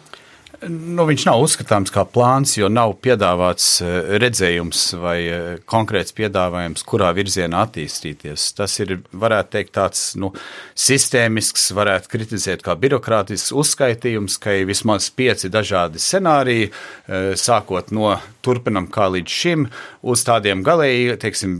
Nu, 0.67 1.05
viņš 1.07 1.23
nav 1.23 1.39
uzskatāms 1.39 1.91
kā 1.93 2.03
plāns, 2.03 2.57
jo 2.57 2.67
nav 2.71 2.97
piedāvāts 3.03 3.67
eh, 3.79 4.09
redzējums 4.19 4.81
vai 4.99 5.15
eh, 5.23 5.45
konkrēts 5.69 6.11
piedāvājums, 6.17 6.83
kurā 6.87 7.13
virzienā 7.15 7.61
attīstīties. 7.63 8.49
Tas 8.57 8.75
ir, 8.83 8.97
varētu 9.15 9.53
teikt, 9.55 9.71
tāds 9.77 10.01
nu, 10.19 10.33
sistēmisks, 10.75 11.69
varētu 11.77 12.11
kritizēt 12.11 12.65
kā 12.65 12.75
birokrātisks 12.79 13.53
uzskaitījums, 13.55 14.35
ka 14.43 14.57
ir 14.59 14.67
vismaz 14.67 15.07
pieci 15.15 15.51
dažādi 15.53 16.01
scenāriji, 16.03 16.73
eh, 16.73 17.31
sākot 17.39 17.95
no 17.95 18.17
turpinam 18.45 18.87
kā 18.91 19.09
līdz 19.13 19.37
šim, 19.41 19.67
uz 20.01 20.23
tādiem 20.27 20.63
galēji, 20.65 21.17
teiksim, 21.21 21.57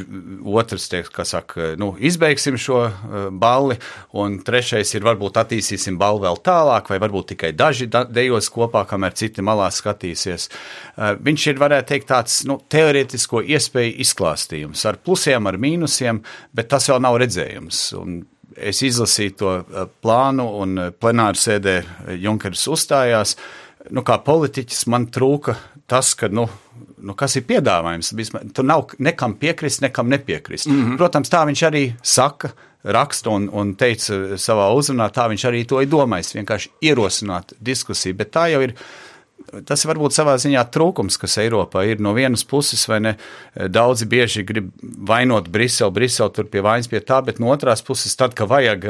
otrs, 0.48 0.90
tiek, 0.92 1.10
kā 1.14 1.26
saka, 1.28 1.74
nu, 1.80 1.92
izbeigsim 2.00 2.58
šo 2.60 2.86
balli, 3.32 3.80
un 4.20 4.40
trešais 4.46 4.94
ir 4.96 5.06
varbūt 5.08 5.40
attīstīsim 5.42 5.98
balvu 6.00 6.26
vēl 6.28 6.40
tālāk, 6.46 6.90
vai 6.92 7.00
varbūt 7.02 7.34
tikai 7.34 7.52
daži 7.58 7.90
dejos 7.90 8.50
kopā 8.54 8.86
kamēr 8.90 9.16
citi 9.20 9.44
malā 9.46 9.70
skatīsies. 9.74 10.50
Eh, 10.50 11.16
viņš 11.20 11.48
ir, 11.52 11.62
varētu 11.62 11.94
teikt, 11.94 12.10
tāds 12.10 12.42
nu, 12.50 12.60
teorētisko 12.72 13.44
iespēju 13.56 13.96
izklāstījums 14.04 14.86
ar 14.90 15.00
plusiem, 15.04 15.48
ar 15.50 15.60
mīnusiem, 15.62 16.22
bet 16.56 16.72
tas 16.74 16.90
vēl 16.92 17.02
nav 17.06 17.20
redzējums. 17.22 17.82
Un 18.00 18.20
es 18.56 18.84
izlasīju 18.86 19.38
to 19.40 19.56
eh, 19.60 19.88
plānu, 20.04 20.48
un 20.64 20.78
eh, 20.86 20.92
plenāru 20.92 21.40
sēdē 21.40 21.80
Junkers 22.20 22.68
uzstājās. 22.72 23.38
Nu, 23.90 24.04
kā 24.06 24.20
politiķis 24.24 24.88
man 24.92 25.08
trūka 25.14 25.56
tas, 25.90 26.14
ka, 26.18 26.30
nu, 26.30 26.46
nu, 27.02 27.16
kas 27.18 27.36
ir 27.40 27.46
piedāvājums. 27.50 28.14
Tur 28.54 28.68
nav 28.68 28.94
nekam 29.02 29.36
piekrist, 29.40 29.82
nekam 29.82 30.10
nepiekrist. 30.10 30.68
Mm 30.68 30.82
-hmm. 30.84 30.98
Protams, 30.98 31.30
tā 31.30 31.46
viņš 31.48 31.64
arī 31.68 31.84
saka, 32.04 32.52
raksta 32.84 33.30
un, 33.30 33.50
un 33.52 33.76
teica 33.76 34.38
savā 34.38 34.70
uzrunā, 34.76 35.10
tā 35.12 35.28
viņš 35.30 35.46
arī 35.50 35.66
to 35.68 35.82
ir 35.82 35.90
domājis. 35.90 36.36
Vienkārši 36.36 36.70
ierosināt 36.82 37.54
diskusiju, 37.60 38.16
bet 38.16 38.32
tā 38.32 38.50
jau 38.52 38.62
ir. 38.62 38.76
Tas 39.66 39.86
var 39.88 39.98
būt 39.98 40.14
savā 40.14 40.36
ziņā 40.42 40.62
trūkums, 40.74 41.18
kas 41.20 41.38
Eiropā 41.42 41.86
ir 41.90 42.02
no 42.04 42.14
vienas 42.18 42.44
puses, 42.48 42.84
vai 42.90 43.00
ne? 43.02 43.14
Daudzi 43.56 44.06
bieži 44.10 44.44
grib 44.48 44.70
vainot 44.82 45.50
Briselu, 45.50 45.94
Briselu 45.96 46.34
tur 46.36 46.50
pie 46.52 46.62
vainas 46.66 46.90
pie 46.92 47.02
tā, 47.02 47.22
bet 47.26 47.42
no 47.42 47.50
otras 47.54 47.82
puses, 47.86 48.16
tad, 48.20 48.36
kad 48.38 48.50
vajag 48.52 48.86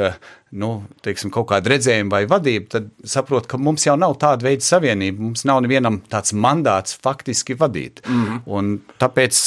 nu, 0.59 0.71
teiksim, 1.05 1.31
kaut 1.33 1.49
kādu 1.51 1.71
redzējumu 1.73 2.11
vai 2.13 2.23
vadību, 2.29 2.67
tad 2.73 2.89
saprot, 3.07 3.47
ka 3.49 3.59
mums 3.61 3.85
jau 3.85 3.95
nav 3.99 4.17
tāda 4.21 4.47
veida 4.47 4.65
savienība, 4.65 5.21
mums 5.29 5.45
nav 5.47 5.61
nevienam 5.65 6.01
tāds 6.09 6.33
mandāts 6.33 6.97
faktiski 6.99 7.57
vadīt. 7.59 8.01
Mm 8.07 8.25
-hmm. 8.25 8.41
Un 8.45 8.79
tāpēc 8.99 9.39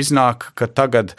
iznāk, 0.00 0.50
ka 0.54 0.66
tagad 0.66 1.14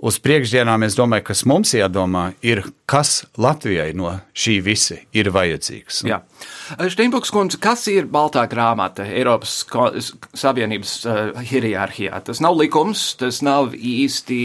uz 0.00 0.18
priekšdienām, 0.22 0.84
es 0.86 0.96
domāju, 0.98 1.26
kas 1.30 1.44
mums 1.48 1.74
jādomā, 1.76 2.30
ir, 2.46 2.62
kas 2.90 3.24
Latvijai 3.40 3.90
no 3.96 4.14
šī 4.32 4.56
visa 4.64 4.98
ir 5.16 5.30
vajadzīgs. 5.34 6.02
Jā. 6.08 6.20
Steinbuks 6.90 7.32
kundze, 7.34 7.60
kas 7.62 7.86
ir 7.92 8.08
baltā 8.10 8.46
grāmata 8.50 9.04
Eiropas 9.06 9.60
Savienības 10.38 10.94
uh, 11.04 11.40
hierarhijā? 11.44 12.22
Tas 12.24 12.42
nav 12.44 12.58
likums, 12.60 13.10
tas 13.20 13.42
nav 13.44 13.74
īsti 13.76 14.40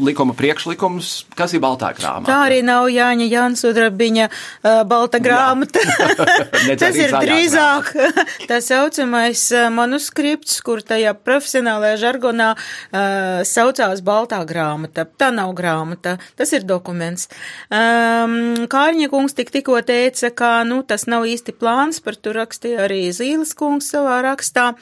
likuma 0.00 0.32
priekšlikums, 0.36 1.10
kas 1.36 1.52
ir 1.52 1.60
baltā 1.62 1.92
grāmata. 1.96 2.30
Tā 2.30 2.38
arī 2.46 2.60
nav 2.64 2.88
Jāņa 2.92 3.26
Jansudrabiņa 3.28 4.28
uh, 4.28 4.82
balta 4.88 5.20
grāmata. 5.22 5.82
tas 6.80 6.96
ir 6.96 7.12
drīzāk 7.12 7.90
tā 8.50 8.60
saucamais 8.64 9.44
manuskripts, 9.74 10.60
kur 10.64 10.82
tajā 10.86 11.12
profesionālajā 11.18 11.98
žargonā 12.00 12.52
uh, 12.54 13.42
saucās 13.48 14.02
baltā 14.04 14.40
grāmata. 14.48 15.04
Tā 15.04 15.32
nav 15.34 15.52
grāmata, 15.58 16.16
tas 16.38 16.54
ir 16.56 16.64
dokuments. 16.68 17.28
Um, 17.68 18.64
Kārņa 18.72 19.10
kungs 19.12 19.36
tik 19.36 19.52
tikko 19.52 19.80
teica, 19.86 20.32
ka, 20.34 20.52
nu, 20.68 20.80
tas 20.86 21.04
nav 21.10 21.26
īsti 21.28 21.56
plāns, 21.58 22.00
par 22.04 22.16
to 22.16 22.32
rakstīja 22.36 22.86
arī 22.86 23.04
Zīles 23.12 23.52
kungs 23.58 23.90
savā 23.92 24.20
rakstā, 24.24 24.72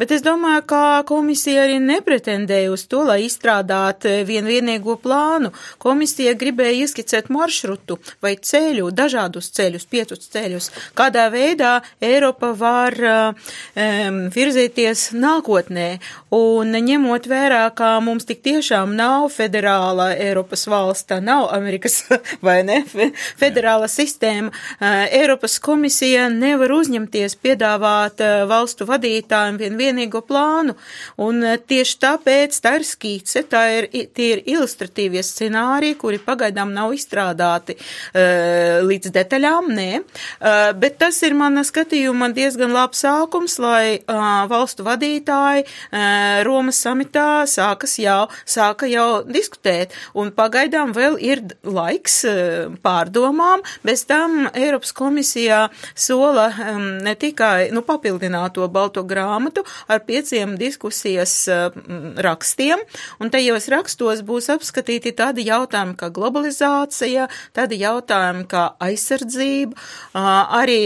bet 0.00 0.12
es 0.12 0.24
domāju, 0.26 0.66
ka 0.68 0.82
komisija 1.08 1.64
arī 1.64 1.78
nepretendēja 1.80 2.72
uz 2.74 2.84
to, 2.90 3.04
lai 3.08 3.22
izstrādāt 3.24 4.04
vienu 4.28 4.57
vienīgo 4.58 4.98
plānu. 5.00 5.52
Komisija 5.82 6.34
gribēja 6.38 6.84
ieskicēt 6.84 7.30
maršrutu 7.32 7.98
vai 8.24 8.34
ceļu, 8.36 8.90
dažādus 8.94 9.50
ceļus, 9.54 9.86
piecus 9.90 10.28
ceļus, 10.32 10.70
kādā 10.98 11.28
veidā 11.32 11.78
Eiropa 12.04 12.52
var 12.58 12.96
um, 12.98 14.20
virzīties 14.34 15.10
nākotnē. 15.16 15.88
Un 16.34 16.74
ņemot 16.74 17.28
vērā, 17.30 17.62
ka 17.76 17.96
mums 18.04 18.26
tik 18.28 18.42
tiešām 18.46 18.94
nav 18.98 19.28
federāla 19.34 20.10
Eiropas 20.16 20.66
valsts, 20.68 21.08
tā 21.08 21.20
nav 21.24 21.48
Amerikas 21.54 22.02
vai 22.46 22.60
ne, 22.66 22.82
federāla 23.38 23.88
sistēma, 23.90 24.52
uh, 24.52 25.06
Eiropas 25.14 25.58
komisija 25.62 26.28
nevar 26.32 26.74
uzņemties 26.78 27.38
piedāvāt 27.42 28.22
uh, 28.24 28.44
valstu 28.50 28.88
vadītājiem 28.88 29.60
vien 29.60 29.78
vienīgo 29.78 30.22
plānu. 30.26 30.76
Un 31.22 31.44
tieši 31.68 31.98
tāpēc 32.02 32.58
tā 32.62 32.76
ir 32.78 32.86
skīce, 32.86 33.44
tā 33.48 33.64
ir, 33.78 33.88
tie 34.14 34.32
ir 34.36 34.42
ilustratīvie 34.54 35.22
scenāriji, 35.24 35.98
kuri 36.00 36.20
pagaidām 36.22 36.72
nav 36.74 36.94
izstrādāti 36.96 37.76
uh, 37.78 38.80
līdz 38.86 39.12
detaļām, 39.14 39.70
nē, 39.74 39.88
uh, 40.00 40.70
bet 40.78 40.98
tas 41.02 41.20
ir 41.26 41.36
mana 41.38 41.64
skatījuma 41.66 42.30
diezgan 42.36 42.72
labs 42.74 43.02
sākums, 43.04 43.58
lai 43.62 43.98
uh, 43.98 44.44
valstu 44.50 44.86
vadītāji 44.86 45.64
uh, 45.64 46.42
Romas 46.46 46.80
samitā 46.84 47.44
sākas 47.50 47.98
jau, 48.00 48.26
sāka 48.48 48.88
jau 48.90 49.22
diskutēt, 49.26 49.94
un 50.18 50.32
pagaidām 50.36 50.94
vēl 50.96 51.18
ir 51.22 51.44
laiks 51.66 52.20
uh, 52.28 52.76
pārdomām, 52.84 53.64
bez 53.86 54.04
tam 54.08 54.48
Eiropas 54.54 54.94
komisijā 54.96 55.66
sola 55.94 56.48
um, 56.52 56.88
ne 57.04 57.14
tikai, 57.18 57.70
nu, 57.74 57.84
papildināt 57.86 58.56
to 58.58 58.66
balto 58.72 59.04
grāmatu 59.06 59.64
ar 59.90 60.02
pieciem 60.06 60.56
diskusijas 60.60 61.34
uh, 61.52 61.68
rakstiem, 62.24 62.82
un 63.20 63.32
tajos 63.32 63.68
rakstos 63.72 64.22
būs 64.26 64.37
apskatīti 64.46 65.10
tādi 65.18 65.44
jautājumi 65.48 65.96
kā 65.98 66.08
globalizācija, 66.14 67.26
tādi 67.56 67.80
jautājumi 67.82 68.46
kā 68.46 68.64
aizsardzība, 68.86 69.74
arī 70.14 70.80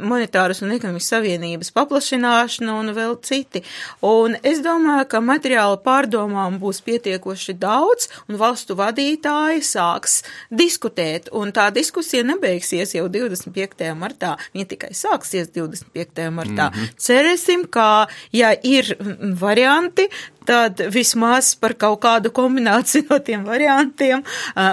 monetāras 0.00 0.62
un 0.64 0.72
ekonomikas 0.72 1.10
savienības 1.12 1.72
paplašināšana 1.76 2.78
un 2.80 2.92
vēl 2.96 3.16
citi. 3.28 3.62
Un 4.00 4.38
es 4.42 4.62
domāju, 4.64 5.04
ka 5.12 5.20
materiāla 5.24 5.76
pārdomām 5.84 6.56
būs 6.62 6.80
pietiekoši 6.86 7.56
daudz, 7.60 8.08
un 8.28 8.40
valstu 8.40 8.76
vadītāji 8.78 9.62
sāks 9.66 10.22
diskutēt, 10.50 11.28
un 11.36 11.52
tā 11.52 11.68
diskusija 11.74 12.24
nebeigsies 12.26 12.94
jau 12.96 13.08
25. 13.12 13.92
martā, 13.98 14.36
viņa 14.54 14.70
tikai 14.72 14.92
sāksies 14.96 15.52
25. 15.54 16.30
martā. 16.32 16.70
Mm 16.70 16.78
-hmm. 16.78 16.96
Cerēsim, 16.98 17.66
ka, 17.70 18.08
ja 18.32 18.54
ir 18.62 18.96
varianti, 19.40 20.08
tad 20.48 20.80
vismaz 20.94 21.52
par 21.60 21.76
kaut 21.78 22.00
kādu 22.04 22.32
kombināciju 22.34 23.08
no 23.10 23.18
tiem 23.24 23.44
variantiem 23.48 24.24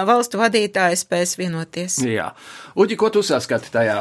valstu 0.08 0.40
vadītāji 0.40 1.02
spēs 1.02 1.36
vienoties. 1.40 2.00
Jā. 2.06 2.32
Uģi, 2.76 2.98
ko 3.00 3.12
tu 3.12 3.24
saskati 3.26 3.72
tajā? 3.74 4.00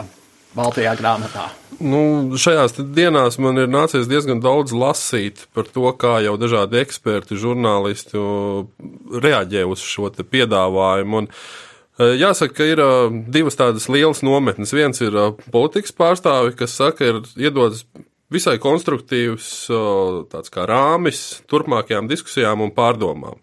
Baltajā 0.56 0.94
grāmatā. 0.96 1.50
Nu, 1.84 2.32
šajās 2.40 2.78
dienās 2.96 3.36
man 3.44 3.60
ir 3.60 3.68
nācies 3.68 4.08
diezgan 4.08 4.40
daudz 4.40 4.72
lasīt 4.72 5.44
par 5.52 5.68
to, 5.68 5.90
kā 6.00 6.22
jau 6.24 6.38
dažādi 6.40 6.80
eksperti, 6.80 7.36
žurnālisti 7.42 8.22
reaģē 9.26 9.66
uz 9.68 9.84
šo 9.84 10.14
piedāvājumu. 10.16 11.26
Un, 11.26 11.32
Jāsaka, 11.96 12.52
ka 12.58 12.66
ir 12.68 12.80
divas 13.32 13.56
tādas 13.56 13.86
lielas 13.88 14.20
nometnes. 14.24 14.74
Viens 14.76 15.00
ir 15.00 15.16
politikas 15.52 15.96
pārstāvi, 15.96 16.52
kas 16.60 16.76
saka, 16.76 17.08
ir 17.08 17.22
iedodas 17.40 17.86
visai 18.34 18.58
konstruktīvs 18.62 19.50
tāds 20.32 20.54
kā 20.54 20.66
rāmis 20.70 21.42
turpmākajām 21.52 22.10
diskusijām 22.10 22.64
un 22.66 22.74
pārdomām. 22.76 23.42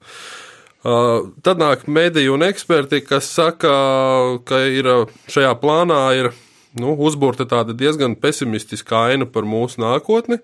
Tad 0.82 1.60
nāk 1.62 1.86
mediju 1.86 2.34
un 2.34 2.42
eksperti, 2.48 3.04
kas 3.06 3.28
saka, 3.30 3.72
ka 4.48 4.62
ir 4.66 4.88
šajā 5.30 5.52
plānā 5.62 6.00
ir 6.18 6.32
nu, 6.78 6.96
uzbūrta 6.98 7.46
tāda 7.46 7.76
diezgan 7.76 8.16
pesimistiska 8.18 9.06
aina 9.12 9.28
par 9.28 9.46
mūsu 9.46 9.82
nākotni. 9.84 10.40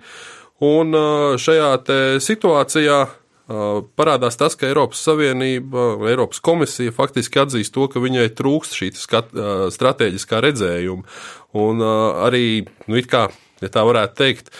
Un 0.63 0.95
šajā 1.39 1.73
situācijā 2.23 3.01
parādās 3.99 4.37
tas, 4.39 4.55
ka 4.59 4.69
Eiropas 4.69 5.01
Savienība, 5.07 5.97
Eiropas 6.11 6.43
komisija 6.45 6.95
faktiski 6.95 7.43
atzīst 7.43 7.75
to, 7.75 7.89
ka 7.91 8.03
viņai 8.03 8.29
trūkst 8.39 8.79
šī 8.79 8.93
strateģiskā 9.75 10.43
redzējuma. 10.45 11.07
Un 11.59 11.83
arī, 11.83 12.67
nu, 12.87 12.99
it 13.01 13.09
kā 13.11 13.27
ja 13.63 13.73
tā 13.73 13.85
varētu 13.89 14.19
teikt, 14.19 14.53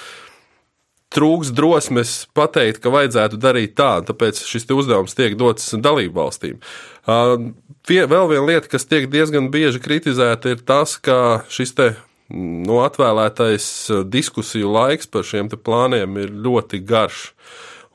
trūks 1.15 1.53
drosmes 1.57 2.27
pateikt, 2.37 2.83
ka 2.85 2.93
vajadzētu 2.93 3.41
darīt 3.41 3.77
tā, 3.79 3.99
tāpēc 4.05 4.43
šis 4.45 4.69
uzdevums 4.75 5.17
tiek 5.17 5.39
dots 5.41 5.71
dalību 5.73 6.19
valstīm. 6.21 6.61
Vēl 7.09 8.29
viena 8.29 8.45
lieta, 8.45 8.69
kas 8.69 8.85
tiek 8.85 9.09
diezgan 9.11 9.49
bieži 9.53 9.81
kritizēta, 9.81 10.53
ir 10.53 10.67
tas, 10.69 10.99
ka 11.01 11.47
šis 11.49 11.75
te 11.79 11.89
no 12.29 12.75
nu, 12.75 12.83
atvēlētais 12.85 13.65
diskusiju 14.13 14.69
laiks 14.75 15.09
par 15.09 15.25
šiem 15.25 15.49
plāniem 15.49 16.21
ir 16.21 16.35
ļoti 16.45 16.83
garš. 16.85 17.33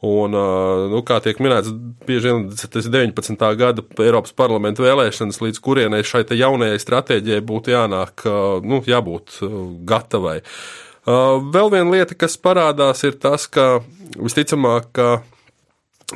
Un, 0.04 0.34
nu, 0.92 1.00
kā 1.08 1.22
tiek 1.24 1.38
minēts, 1.40 1.70
bieži 2.04 2.28
vien 2.28 2.50
tas 2.52 2.84
ir 2.84 2.92
19. 2.92 3.38
gada 3.56 3.86
Eiropas 4.04 4.34
parlamenta 4.36 4.84
vēlēšanas, 4.84 5.40
līdz 5.40 5.62
kurienai 5.64 6.02
šai 6.04 6.26
jaunajai 6.28 6.82
stratēģijai 6.82 7.46
būtu 7.48 7.72
jānāk, 7.72 8.26
nu, 8.68 8.82
jābūt 8.84 9.38
gatavai. 9.88 10.42
Uh, 11.04 11.42
vēl 11.52 11.68
viena 11.68 11.92
lieta, 11.92 12.16
kas 12.16 12.38
parādās, 12.40 13.02
ir 13.04 13.18
tas, 13.20 13.44
ka 13.52 13.82
visticamāk, 14.16 14.86
ka 14.96 15.08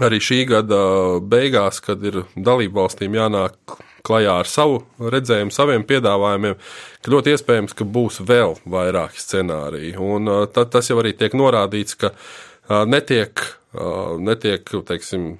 arī 0.07 0.21
šī 0.23 0.45
gada 0.47 0.79
beigās, 1.19 1.81
kad 1.83 2.05
ir 2.07 2.21
dalību 2.35 2.79
valstīm 2.79 3.17
jānāk 3.17 3.75
klajā 4.07 4.37
ar 4.39 4.47
savu 4.47 4.77
redzējumu, 5.03 5.51
saviem 5.51 5.83
piedāvājumiem, 5.89 6.55
ka 7.03 7.11
ļoti 7.11 7.33
iespējams, 7.35 7.75
ka 7.75 7.83
būs 7.83 8.21
vēl 8.29 8.55
vairāki 8.63 9.19
scenāriji. 9.19 9.97
Un 9.99 10.31
uh, 10.31 10.45
tad 10.47 10.71
tas 10.71 10.87
jau 10.87 11.01
arī 11.03 11.11
tiek 11.19 11.35
norādīts, 11.35 11.99
ka 11.99 12.13
uh, 12.13 12.85
netiek, 12.87 13.43
netiek 14.23 14.71
teiksim, 14.87 15.33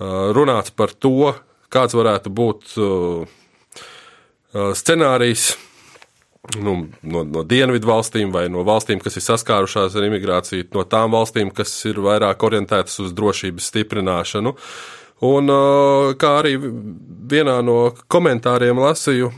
runāts 0.00 0.72
par 0.74 0.90
to, 0.96 1.30
kāds 1.70 1.94
varētu 1.94 2.32
būt 2.34 2.72
scenārijs 4.80 5.44
nu, 6.60 6.76
no, 7.02 7.22
no 7.24 7.42
dienvidu 7.46 7.88
valstīm 7.88 8.32
vai 8.34 8.46
no 8.52 8.64
valstīm, 8.66 9.00
kas 9.02 9.18
ir 9.18 9.24
saskārušās 9.26 9.96
ar 9.96 10.06
imigrāciju, 10.08 10.68
no 10.76 10.84
tām 10.88 11.14
valstīm, 11.14 11.50
kas 11.54 11.72
ir 11.88 12.00
vairāk 12.04 12.44
orientētas 12.46 13.00
uz 13.04 13.16
drošības 13.16 13.72
stiprināšanu. 13.72 14.54
Un, 15.26 15.48
kā 16.20 16.30
arī 16.42 16.58
vienā 16.60 17.54
no 17.64 17.78
komentāriem 18.12 18.76
lasīju, 18.76 19.30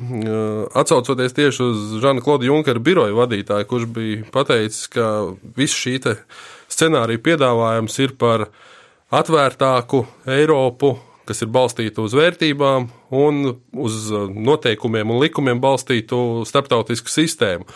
atsaucoties 0.74 1.36
tieši 1.36 1.62
uz 1.62 1.84
Žana 2.02 2.24
Klauda 2.24 2.48
Junkera 2.48 2.82
biroja 2.82 3.14
vadītāju, 3.14 3.68
kurš 3.70 3.86
bija 3.94 4.24
pateicis, 4.34 4.88
ka 4.90 5.06
viss 5.54 5.78
šī 5.78 6.00
scenārija 6.68 7.22
piedāvājums 7.22 7.94
ir 8.02 8.16
par 8.18 8.48
atvērtāku 9.14 10.02
Eiropu, 10.26 10.96
kas 11.28 11.44
ir 11.44 11.52
balstīta 11.52 12.02
uz 12.04 12.16
vērtībām 12.16 12.88
un 13.14 13.44
uz 13.76 14.00
uh, 14.12 14.26
noteikumiem 14.32 15.14
un 15.14 15.22
likumiem 15.22 15.60
balstītu 15.62 16.44
starptautisku 16.48 17.12
sistēmu. 17.12 17.68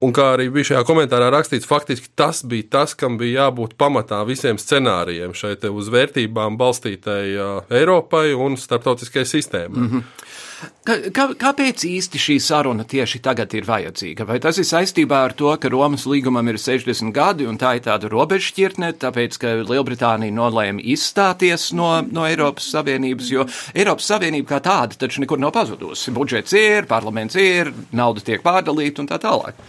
Un 0.00 0.14
kā 0.16 0.30
arī 0.32 0.46
bija 0.48 0.70
šajā 0.70 0.84
komentārā 0.88 1.26
rakstīts, 1.28 1.68
faktiski 1.68 2.08
tas 2.16 2.40
bija 2.48 2.70
tas, 2.72 2.94
kam 2.96 3.18
bija 3.20 3.44
jābūt 3.44 3.74
pamatā 3.80 4.22
visiem 4.24 4.56
scenārijiem 4.56 5.34
šai 5.36 5.58
uz 5.68 5.90
vērtībām 5.92 6.56
balstītai 6.60 7.24
uh, 7.34 7.50
Eiropai 7.68 8.30
un 8.32 8.56
starptautiskai 8.56 9.26
sistēmai. 9.28 9.76
Mm 9.76 9.90
-hmm. 9.90 10.48
Kā, 10.60 11.24
kāpēc 11.40 11.82
īsti 11.88 12.20
šī 12.20 12.34
saruna 12.42 12.84
tieši 12.88 13.20
tagad 13.24 13.54
ir 13.56 13.64
vajadzīga? 13.68 14.26
Vai 14.28 14.36
tas 14.42 14.58
ir 14.60 14.66
saistībā 14.68 15.22
ar 15.24 15.34
to, 15.36 15.52
ka 15.60 15.70
Romas 15.72 16.04
līgumam 16.10 16.50
ir 16.52 16.58
60 16.60 17.14
gadi 17.16 17.46
un 17.48 17.56
tā 17.60 17.76
ir 17.78 17.84
tāda 17.86 18.10
robežšķirtne, 18.12 18.92
tāpēc, 19.00 19.38
ka 19.40 19.54
Lielbritānija 19.62 20.34
nolēma 20.36 20.84
izstāties 20.94 21.70
no, 21.76 21.88
no 22.04 22.26
Eiropas 22.28 22.68
Savienības, 22.74 23.32
jo 23.32 23.46
Eiropas 23.72 24.10
Savienība 24.12 24.54
kā 24.54 24.62
tāda 24.68 25.00
taču 25.00 25.24
nekur 25.24 25.40
nav 25.40 25.54
pazudusi. 25.56 26.12
Budžets 26.16 26.56
ir, 26.58 26.88
parlaments 26.90 27.38
ir, 27.40 27.72
nauda 27.96 28.24
tiek 28.24 28.44
pārdalīta 28.44 29.04
un 29.04 29.08
tā 29.08 29.20
tālāk. 29.22 29.64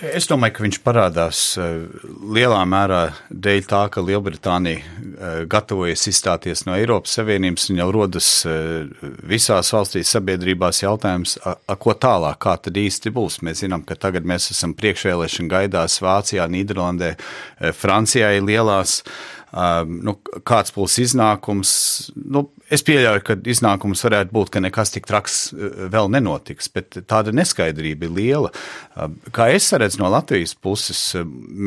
Es 0.00 0.24
domāju, 0.30 0.54
ka 0.56 0.62
viņš 0.64 0.76
parādās 0.80 1.38
eh, 1.60 1.82
lielā 2.32 2.60
mērā 2.68 3.00
dēļ 3.28 3.66
tā, 3.68 3.80
ka 3.92 4.00
Lielbritānija 4.00 4.80
eh, 4.80 5.42
gatavojas 5.50 6.06
izstāties 6.08 6.64
no 6.64 6.72
Eiropas 6.78 7.18
Savienības 7.18 7.68
un 7.68 7.82
jau 7.82 7.88
rodas 7.92 8.28
eh, 8.48 8.86
visās 9.28 9.72
valstīs 9.76 10.12
sabiedrībās 10.16 10.80
jautājums, 10.80 11.36
a, 11.44 11.52
a, 11.68 11.76
ko 11.76 11.92
tālāk, 11.92 12.40
kā 12.40 12.56
tad 12.64 12.80
īsti 12.80 13.12
būs. 13.12 13.42
Mēs 13.44 13.60
zinām, 13.66 13.84
ka 13.84 13.98
tagad 14.00 14.24
mēs 14.24 14.48
esam 14.54 14.72
priekšvēlēšana 14.78 15.52
gaidās 15.52 15.98
Vācijā, 16.00 16.48
Nīderlandē, 16.48 17.12
Francijā 17.76 18.32
ir 18.38 18.48
lielās. 18.48 19.02
Nu, 19.50 20.14
kāds 20.46 20.72
būs 20.72 20.96
iznākums? 21.02 21.72
Nu, 22.14 22.46
es 22.70 22.84
pieļauju, 22.86 23.22
ka 23.26 23.36
iznākums 23.50 24.04
varētu 24.06 24.34
būt, 24.34 24.52
ka 24.54 24.62
nekas 24.62 24.94
tik 24.94 25.08
traks 25.08 25.38
vēl 25.92 26.10
nenotiks, 26.14 26.70
bet 26.74 27.00
tāda 27.10 27.34
neskaidrība 27.34 28.06
ir 28.08 28.14
liela. 28.16 28.52
Kā 29.34 29.50
es 29.54 29.68
redzu 29.72 30.02
no 30.02 30.10
Latvijas 30.12 30.54
puses, 30.54 31.00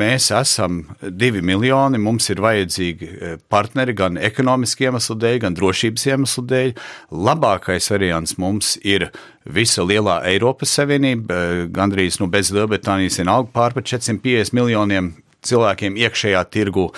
mēs 0.04 0.30
esam 0.36 0.84
divi 1.02 1.44
miljoni, 1.46 2.02
mums 2.02 2.30
ir 2.34 2.44
vajadzīgi 2.44 3.38
partneri 3.52 3.96
gan 3.98 4.20
ekonomiski 4.22 4.90
iemeslu 4.90 5.18
dēļ, 5.24 5.40
gan 5.48 5.58
drošības 5.60 6.08
iemeslu 6.12 6.46
dēļ. 6.52 6.74
Labākais 7.30 7.92
variants 7.94 8.38
mums 8.42 8.76
ir 8.84 9.10
visa 9.44 9.84
lielā 9.84 10.22
Eiropas 10.30 10.72
Savienība, 10.78 11.68
gandrīz 11.74 12.22
nu, 12.22 12.30
bez 12.32 12.54
Lielbritānijas 12.56 13.20
vienalga 13.20 13.52
pār 13.56 13.76
par 13.76 13.84
450 13.84 14.56
miljoniem 14.56 15.14
cilvēkiem 15.50 16.00
iekšējā 16.00 16.44
tirgu. 16.54 16.90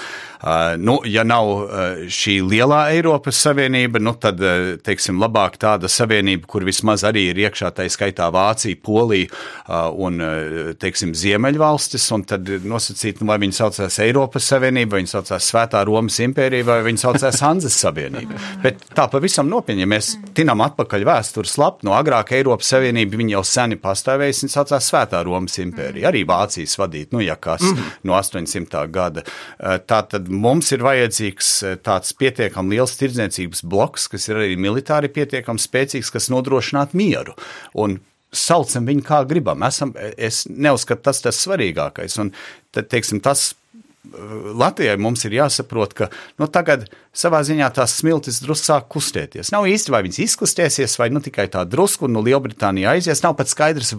Uh, 0.45 0.75
nu, 0.77 0.99
ja 1.09 1.23
nav 1.25 1.47
uh, 1.49 1.69
šī 2.11 2.35
lielā 2.45 2.83
Eiropas 2.93 3.39
Savienība, 3.41 3.97
nu, 4.03 4.11
tad 4.21 4.41
uh, 4.43 4.75
teiksim, 4.85 5.17
labāk 5.17 5.55
tāda 5.57 5.89
savienība, 5.89 6.45
kur 6.51 6.65
vismaz 6.67 7.01
arī 7.07 7.23
ir 7.31 7.39
iekšā 7.47 7.71
tā 7.73 7.87
skaitā 7.89 8.27
Vācija, 8.33 8.77
Polija 8.85 9.31
un 9.97 10.21
teiksim, 10.77 11.15
Ziemeļvalstis. 11.17 12.05
Un 12.13 12.25
tad 12.29 12.49
nosacīt, 12.67 13.21
nu, 13.21 13.29
vai 13.31 13.39
viņi 13.41 13.57
saucās 13.57 13.97
Eiropas 14.03 14.45
Savienība, 14.51 14.93
vai 14.93 15.01
viņi 15.01 15.13
saucās 15.15 15.49
Svētā 15.49 15.81
Romas 15.87 16.19
Impērija, 16.21 16.67
vai 16.67 16.77
viņi 16.85 17.01
saucās 17.01 17.41
Hanzas 17.41 17.79
Savienība. 17.81 18.37
Bet 18.61 18.85
tā 18.95 19.07
pavisam 19.11 19.49
nopietni, 19.49 19.85
ja 19.85 19.89
mēs 19.89 20.11
tinam 20.37 20.61
atpakaļ 20.67 21.07
vēstures 21.09 21.55
lapu, 21.61 21.87
no 21.87 21.95
agrāk 21.97 22.35
Eiropas 22.37 22.69
Savienība 22.75 23.23
jau 23.31 23.43
sen 23.47 23.77
pastāvējusi 23.81 24.45
un 24.45 24.53
saucās 24.53 24.91
Svētā 24.91 25.23
Romas 25.25 25.57
Impērija, 25.63 26.09
arī 26.11 26.25
Vācijas 26.27 26.77
vadīt, 26.81 27.15
nu, 27.15 27.23
ja 27.23 27.39
kas 27.39 27.63
mhm. 27.65 27.91
no 28.05 28.17
8. 28.19 28.34
1800. 28.35 28.85
gada. 28.91 29.23
Eh, 29.59 29.77
tātad 29.87 30.29
mums 30.29 30.71
ir 30.75 30.83
vajadzīgs 30.85 31.51
eh, 31.63 31.77
tāds 31.83 32.15
pietiekami 32.17 32.75
liels 32.75 32.97
tirdzniecības 32.99 33.63
bloks, 33.65 34.09
kas 34.11 34.29
ir 34.29 34.41
arī 34.41 34.59
militāri 34.59 35.11
pietiekami 35.13 35.61
spēcīgs, 35.61 36.11
kas 36.13 36.29
nodrošinātu 36.33 36.97
mieru. 36.99 37.35
Un 37.73 37.99
saucam 38.35 38.87
viņu 38.87 39.05
kā 39.05 39.21
gribam. 39.27 39.63
Esam, 39.67 39.93
es 40.17 40.45
neuzskatu, 40.49 41.05
tas 41.07 41.21
tas 41.23 41.39
svarīgākais. 41.45 42.17
Un 42.21 42.33
tad, 42.75 42.89
teiksim, 42.91 43.21
tas 43.23 43.53
eh, 43.53 44.17
Latvijai 44.55 44.97
mums 45.01 45.25
ir 45.27 45.37
jāsaprot, 45.39 45.95
ka 45.97 46.09
nu, 46.41 46.49
tagad 46.51 46.89
savā 47.15 47.41
ziņā 47.47 47.71
tās 47.75 47.99
smiltis 48.01 48.41
drusku 48.43 48.71
sāk 48.71 48.89
kustēties. 48.95 49.53
Nav 49.55 49.69
īsti, 49.71 49.93
vai 49.95 50.03
viņas 50.07 50.23
izkustēsies, 50.27 50.99
vai 51.01 51.11
nu, 51.13 51.23
tikai 51.23 51.47
tā 51.53 51.63
drusku, 51.67 52.09
un 52.09 52.17
nu, 52.17 52.25
Lielbritānija 52.25 52.95
aizies. 52.95 53.23
Nav 53.25 53.37
pat 53.39 53.51
skaidrs, 53.51 53.95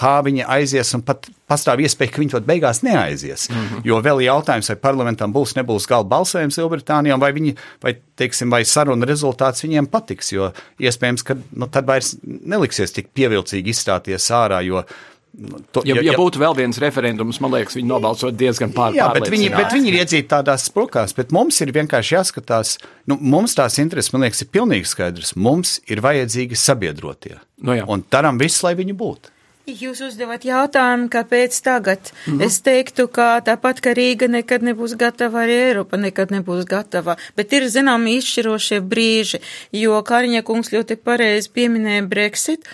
kā 0.00 0.14
viņi 0.24 0.46
aizies, 0.48 0.94
un 0.96 1.04
pat 1.06 1.28
pastāv 1.50 1.82
iespēja, 1.84 2.14
ka 2.14 2.22
viņi 2.22 2.34
to 2.34 2.40
beigās 2.46 2.82
neaizies. 2.86 3.48
Mm 3.50 3.60
-hmm. 3.60 3.84
Jo 3.84 4.00
vēl 4.04 4.22
ir 4.22 4.30
jautājums, 4.30 4.70
vai 4.72 4.76
parlamentam 4.76 5.34
būs, 5.34 5.56
nebūs 5.58 5.88
gala 5.90 6.04
balsojums 6.04 6.58
Lielbritānijā, 6.58 7.20
vai, 7.20 7.32
viņi, 7.36 7.56
vai, 7.82 7.96
teiksim, 8.16 8.50
vai 8.50 8.64
saruna 8.64 9.06
rezultāts 9.06 9.64
viņiem 9.64 9.86
patiks. 9.86 10.32
Jo 10.32 10.52
iespējams, 10.80 11.24
ka 11.24 11.36
nu, 11.52 11.66
tad 11.66 11.86
vairs 11.86 12.16
neliksies 12.24 12.92
tik 12.92 13.08
pievilcīgi 13.14 13.70
izstāties 13.70 14.30
ārā, 14.30 14.64
jo 14.64 14.84
Nu, 15.32 15.60
to, 15.72 15.82
ja, 15.86 15.94
ja, 15.94 16.02
ja 16.10 16.14
būtu 16.18 16.40
vēl 16.42 16.56
viens 16.58 16.78
referendums, 16.82 17.38
man 17.40 17.52
liekas, 17.54 17.76
viņi 17.78 17.86
nobalsot 17.86 18.34
diezgan 18.34 18.72
pārāk. 18.74 18.96
Jā, 18.98 19.06
bet 19.14 19.28
viņi, 19.30 19.50
bet 19.54 19.74
viņi 19.76 19.92
ir 19.92 19.98
iedzīti 20.02 20.28
tādās 20.28 20.64
sprukās, 20.66 21.14
bet 21.14 21.30
mums 21.30 21.60
ir 21.62 21.70
vienkārši 21.76 22.16
jāskatās, 22.16 22.72
nu, 23.06 23.16
mums 23.20 23.54
tās 23.54 23.78
intereses, 23.78 24.10
man 24.12 24.26
liekas, 24.26 24.42
ir 24.42 24.50
pilnīgi 24.50 24.90
skaidrs. 24.90 25.36
Mums 25.38 25.76
ir 25.86 26.02
vajadzīgi 26.02 26.58
sabiedrotie. 26.58 27.36
No 27.62 27.70
nu 27.70 27.78
jā. 27.78 27.86
un 27.86 28.02
darām 28.10 28.42
visu, 28.42 28.64
lai 28.66 28.74
viņi 28.80 28.96
būtu. 28.98 29.30
Jūs 29.70 30.00
uzdevat 30.02 30.42
jautājumu, 30.42 31.06
kāpēc 31.12 31.54
tagad? 31.62 32.10
Mm 32.26 32.32
-hmm. 32.32 32.46
Es 32.46 32.60
teiktu, 32.60 33.06
ka 33.08 33.40
tāpat, 33.40 33.80
ka 33.80 33.90
Rīga 33.94 34.28
nekad 34.28 34.62
nebūs 34.62 34.96
gatava, 34.96 35.44
arī 35.44 35.56
Eiropa 35.70 35.96
nekad 35.96 36.30
nebūs 36.30 36.64
gatava, 36.66 37.16
bet 37.36 37.52
ir 37.52 37.62
zināmi 37.62 38.16
izšķirošie 38.18 38.80
brīži, 38.80 39.38
jo 39.72 40.02
Kariņa 40.02 40.42
kungs 40.42 40.72
ļoti 40.72 40.96
pareizi 40.96 41.50
pieminēja 41.54 42.02
Brexit, 42.08 42.66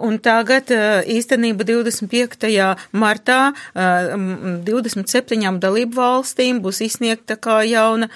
un 0.00 0.18
tagad 0.18 0.64
īstenība 1.06 1.64
25. 1.64 2.76
martā 2.92 3.52
27 3.74 5.58
dalību 5.58 5.94
valstīm 5.96 6.60
būs 6.62 6.80
izsniegta 6.80 7.36
kā 7.36 7.62
jauna 7.68 8.08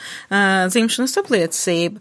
dzimšanas 0.69 1.17
apliecība, 1.19 2.01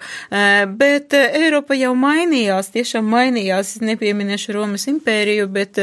bet 0.67 1.13
Eiropa 1.13 1.75
jau 1.75 1.93
mainījās, 1.95 2.71
tiešām 2.71 3.05
mainījās, 3.09 3.81
nepieminēšu 3.81 4.53
Romas 4.53 4.87
impēriju, 4.87 5.47
bet 5.47 5.79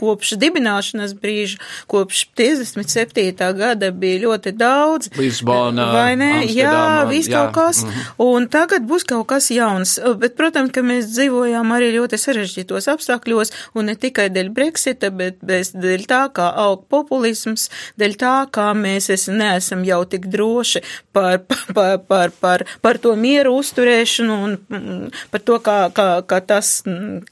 kopš 0.00 0.34
dibināšanas 0.40 1.14
brīža, 1.18 1.60
kopš 1.90 2.26
57. 2.38 3.52
gada 3.58 3.90
bija 3.90 4.22
ļoti 4.26 4.54
daudz. 4.56 5.10
Lisbona, 5.18 5.88
vai 5.94 6.16
ne? 6.20 6.32
Jā, 6.46 7.04
viss 7.10 7.30
kaut 7.32 7.54
kas. 7.56 7.82
Mm 7.82 7.90
-hmm. 7.90 8.12
Un 8.18 8.48
tagad 8.48 8.86
būs 8.88 9.04
kaut 9.08 9.26
kas 9.26 9.50
jauns. 9.50 9.98
Bet, 10.18 10.36
protams, 10.36 10.72
ka 10.72 10.80
mēs 10.80 11.10
dzīvojām 11.12 11.72
arī 11.74 11.92
ļoti 11.98 12.18
sarežģītos 12.20 12.88
apstākļos, 12.92 13.52
un 13.74 13.90
ne 13.90 13.96
tikai 13.96 14.28
dēļ 14.30 14.48
Brexita, 14.54 15.10
bet 15.10 15.40
dēļ 15.42 16.06
tā, 16.06 16.22
kā 16.36 16.52
aug 16.56 16.84
populisms, 16.88 17.68
dēļ 17.98 18.16
tā, 18.16 18.36
kā 18.50 18.72
mēs 18.74 19.10
es, 19.10 19.26
neesam 19.28 19.84
jau 19.84 20.04
tik 20.04 20.26
droši 20.26 20.82
par, 21.12 21.40
par, 21.74 21.98
par, 22.08 22.30
par, 22.40 22.64
par 22.80 22.98
to 22.98 23.16
mieru 23.16 23.56
uzturēšanu 23.60 24.38
un 24.44 24.56
mm, 24.68 25.10
par 25.30 25.40
to, 25.40 25.58
kā, 25.58 25.78
kā, 25.96 26.08
kā 26.26 26.40
tas, 26.46 26.82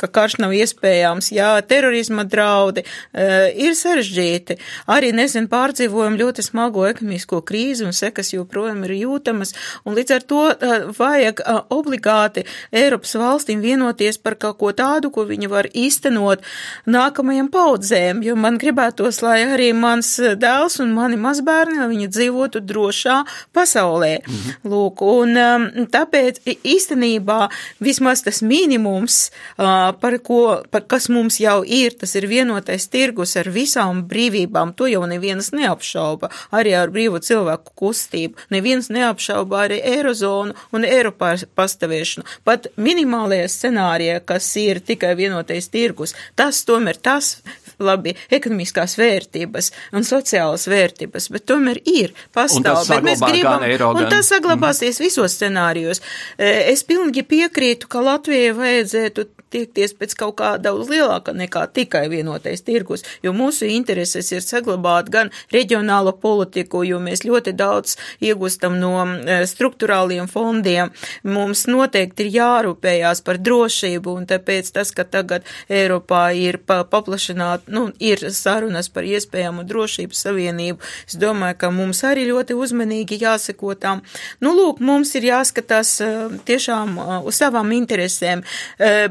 ka 0.00 0.08
karš 0.08 0.40
nav 0.42 0.54
iespējams. 0.56 1.30
Jā, 1.32 1.52
terorismu 1.62 2.09
terorisma 2.10 2.24
draudi, 2.24 2.82
eh, 3.12 3.52
ir 3.54 3.72
sarežģīti. 3.72 4.58
Arī 4.88 5.12
nesen 5.12 5.48
pārdzīvojam 5.48 6.18
ļoti 6.18 6.42
smago 6.42 6.86
ekonomisko 6.86 7.42
krīzi 7.42 7.84
un 7.84 7.92
sekas 7.92 8.32
joprojām 8.32 8.84
ir 8.84 9.06
jūtamas, 9.06 9.54
un 9.84 9.94
līdz 9.94 10.14
ar 10.14 10.22
to 10.22 10.50
eh, 10.50 10.84
vajag 10.98 11.40
eh, 11.40 11.60
obligāti 11.70 12.44
Eiropas 12.72 13.14
valstīm 13.14 13.60
vienoties 13.60 14.18
par 14.18 14.34
kaut 14.34 14.58
ko 14.58 14.72
tādu, 14.72 15.10
ko 15.10 15.24
viņi 15.24 15.48
var 15.48 15.66
īstenot 15.66 16.40
nākamajam 16.86 17.50
paudzēm, 17.50 18.22
jo 18.22 18.36
man 18.36 18.58
gribētos, 18.58 19.22
lai 19.22 19.44
arī 19.44 19.72
mans 19.74 20.18
dēls 20.18 20.80
un 20.80 20.92
mani 20.94 21.16
mazbērni, 21.16 21.78
lai 21.78 21.88
viņi 21.88 22.08
dzīvotu 22.08 22.60
drošā 22.60 23.24
pasaulē. 23.54 24.20
Mhm. 24.26 24.70
Lūk, 24.70 25.02
un 25.02 25.86
tāpēc 25.90 26.40
īstenībā 26.64 27.48
vismaz 27.80 28.22
tas 28.22 28.42
minimums, 28.42 29.30
par 29.56 30.18
ko, 30.22 30.62
par 30.70 30.82
kas 30.86 31.08
mums 31.08 31.40
jau 31.40 31.60
ir, 31.64 31.94
tas 32.00 32.14
ir 32.18 32.26
vienotais 32.30 32.88
tirgus 32.90 33.36
ar 33.40 33.50
visām 33.52 34.04
brīvībām, 34.10 34.74
to 34.76 34.88
jau 34.90 35.02
neviens 35.10 35.52
neapšauba, 35.56 36.30
arī 36.56 36.74
ar 36.78 36.92
brīvu 36.92 37.20
cilvēku 37.24 37.76
kustību, 37.78 38.48
neviens 38.54 38.90
neapšauba 38.92 39.64
arī 39.66 39.80
Eirozonu 39.94 40.56
un 40.76 40.86
Eiropā 40.88 41.34
pastāvēšanu. 41.56 42.26
Pat 42.44 42.70
minimālajā 42.80 43.48
scenārijā, 43.52 44.20
kas 44.26 44.48
ir 44.60 44.82
tikai 44.84 45.14
vienotais 45.18 45.68
tirgus, 45.72 46.16
tas 46.38 46.64
tomēr 46.66 46.98
tas 47.00 47.36
labi, 47.80 48.14
ekonomiskās 48.32 48.96
vērtības 49.00 49.70
un 49.96 50.06
sociālas 50.06 50.66
vērtības, 50.70 51.28
bet 51.32 51.46
tomēr 51.48 51.80
ir 51.88 52.14
pastāv, 52.36 52.82
bet 52.90 53.06
mēs 53.06 53.24
gribam, 53.24 53.64
un 53.94 54.08
tas 54.12 54.30
saglabāsies 54.32 54.98
mm. 54.98 55.06
visos 55.06 55.36
scenārijos. 55.38 56.02
E, 56.36 56.50
es 56.72 56.84
pilnīgi 56.86 57.24
piekrītu, 57.30 57.88
ka 57.90 58.04
Latvijai 58.04 58.52
vajadzētu 58.56 59.26
tiekties 59.50 59.94
pēc 59.98 60.14
kaut 60.18 60.36
kā 60.40 60.50
daudz 60.62 60.90
lielāka 60.90 61.34
nekā 61.36 61.66
tikai 61.74 62.04
vienotais 62.12 62.62
tirgus, 62.66 63.04
jo 63.24 63.32
mūsu 63.36 63.68
intereses 63.70 64.30
ir 64.32 64.44
saglabāt 64.44 65.10
gan 65.12 65.30
reģionālo 65.52 66.14
politiku, 66.22 66.82
jo 66.86 67.00
mēs 67.02 67.24
ļoti 67.26 67.54
daudz 67.58 67.96
iegūstam 68.24 68.78
no 68.80 68.94
e, 69.04 69.40
struktūrāliem 69.50 70.28
fondiem. 70.30 70.92
Mums 71.26 71.66
noteikti 71.70 72.26
ir 72.26 72.32
jārūpējās 72.38 73.22
par 73.26 73.40
drošību, 73.40 74.14
un 74.20 74.28
tāpēc 74.30 74.70
tas, 74.76 74.92
ka 74.94 75.04
tagad 75.04 75.46
Eiropā 75.68 76.30
ir 76.36 76.60
pa, 76.66 76.82
paplašināt, 76.88 77.68
nu, 77.72 77.88
ir 77.98 78.22
sarunas 78.34 78.90
par 78.92 79.08
iespējamu 79.08 79.64
drošības 79.68 80.24
savienību, 80.26 80.80
es 81.08 81.18
domāju, 81.20 81.58
ka 81.60 81.72
mums 81.74 82.02
arī 82.06 82.28
ļoti 82.30 82.56
uzmanīgi 82.58 83.20
jāseko 83.24 83.74
tām. 83.80 84.04
Nu, 84.40 84.54
lūk, 84.56 84.82
mums 84.84 85.14
ir 85.18 85.30
jāskatās 85.30 85.96
e, 86.04 86.10
tiešām 86.48 86.96
e, 86.96 87.08
uz 87.30 87.40
savām 87.40 87.72
interesēm, 87.74 88.42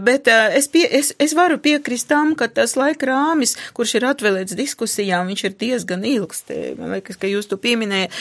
bet 0.05 0.28
es, 0.55 0.67
pie, 0.71 0.85
es, 0.99 1.11
es 1.21 1.33
varu 1.37 1.59
piekrist 1.61 2.09
tam, 2.09 2.33
ka 2.39 2.47
tas 2.51 2.75
laika 2.79 3.09
rāmis, 3.11 3.55
kurš 3.77 3.95
ir 3.99 4.07
atvēlēts 4.09 4.57
diskusijām, 4.57 5.29
viņš 5.31 5.43
ir 5.47 5.55
diezgan 5.59 6.05
ilgs. 6.07 6.43
Te, 6.49 6.59
man 6.79 6.93
liekas, 6.95 7.19
ka 7.19 7.29
jūs 7.29 7.49
to 7.49 7.59
pieminējat. 7.61 8.15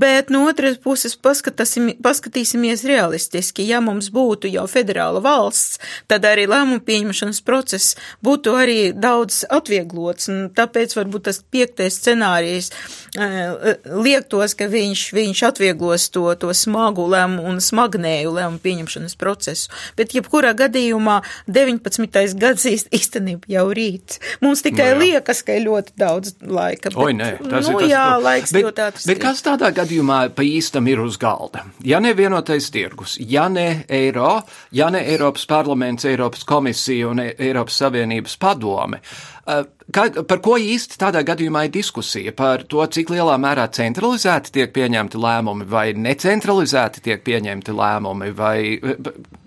Bet 0.00 0.32
no 0.34 0.44
otras 0.50 0.78
puses 0.82 1.16
paskatīsimies 1.18 2.84
realistiski. 2.88 3.66
Ja 3.68 3.80
mums 3.84 4.10
būtu 4.14 4.50
jau 4.52 4.66
federāla 4.70 5.22
valsts, 5.24 5.80
tad 6.10 6.26
arī 6.28 6.46
lēmumu 6.50 6.82
pieņemšanas 6.84 7.40
process 7.46 7.98
būtu 8.24 8.56
arī 8.58 8.78
daudz 8.92 9.42
atvieglots. 9.52 10.30
Un 10.32 10.48
tāpēc 10.54 10.96
varbūt 10.98 11.28
tas 11.30 11.40
piektais 11.54 11.98
scenārijs 12.00 12.72
liektos, 13.14 14.56
ka 14.58 14.68
viņš, 14.70 15.06
viņš 15.14 15.44
atvieglos 15.50 16.08
to, 16.14 16.26
to 16.40 16.50
smagu 16.56 17.06
lēmumu 17.10 17.46
un 17.52 17.60
smagnēju 17.62 18.34
lēmumu 18.34 18.62
pieņemšanas 18.64 19.16
procesu. 19.20 19.70
Bet 19.98 20.14
jebkurā 20.16 20.54
gadījumā 20.58 21.03
gadījumā 21.04 21.20
19. 21.46 22.38
gads 22.40 22.66
īstenībā 22.68 23.48
jau 23.48 23.66
rīt. 23.74 24.18
Mums 24.42 24.62
tikai 24.64 24.92
no, 24.92 24.98
nu 24.98 25.08
jā. 25.08 25.18
liekas, 25.18 25.42
ka 25.44 25.56
ir 25.56 25.66
ļoti 25.68 25.94
daudz 26.00 26.34
laika. 26.40 26.90
Bet, 26.90 26.98
Oi, 26.98 27.12
nē, 27.14 27.30
tas 27.42 27.68
nu, 27.68 27.78
ir 27.78 27.84
tas, 27.84 27.90
jā, 27.90 28.06
laiks 28.22 28.54
bet, 28.54 28.64
ļoti 28.64 28.84
ātrs. 28.86 29.06
Bet 29.10 29.22
kas 29.22 29.44
tādā 29.44 29.70
gadījumā 29.74 30.20
pa 30.34 30.46
īstam 30.46 30.88
ir 30.88 31.02
uz 31.04 31.18
galda? 31.20 31.64
Ja 31.84 32.00
ne 32.00 32.14
vienotais 32.16 32.70
tirgus, 32.74 33.18
ja 33.20 33.48
ne 33.48 33.84
eiro, 33.88 34.40
ja 34.72 34.90
ne 34.90 35.04
Eiropas 35.04 35.46
parlaments, 35.46 36.04
Eiropas 36.08 36.44
komisija 36.48 37.12
un 37.12 37.22
Eiropas 37.24 37.80
Savienības 37.82 38.38
padome, 38.40 39.00
uh, 39.00 39.64
Kā, 39.92 40.06
par 40.24 40.40
ko 40.40 40.54
īsti 40.56 40.96
tādā 40.96 41.20
gadījumā 41.28 41.66
ir 41.66 41.74
diskusija? 41.74 42.32
Par 42.32 42.62
to, 42.64 42.80
cik 42.88 43.10
lielā 43.12 43.34
mērā 43.36 43.66
centralizēti 43.76 44.54
tiek 44.54 44.72
pieņemti 44.72 45.20
lēmumi 45.20 45.66
vai 45.68 45.90
necentralizēti 45.92 47.04
tiek 47.04 47.20
pieņemti 47.26 47.74
lēmumi, 47.76 48.30
vai 48.32 48.56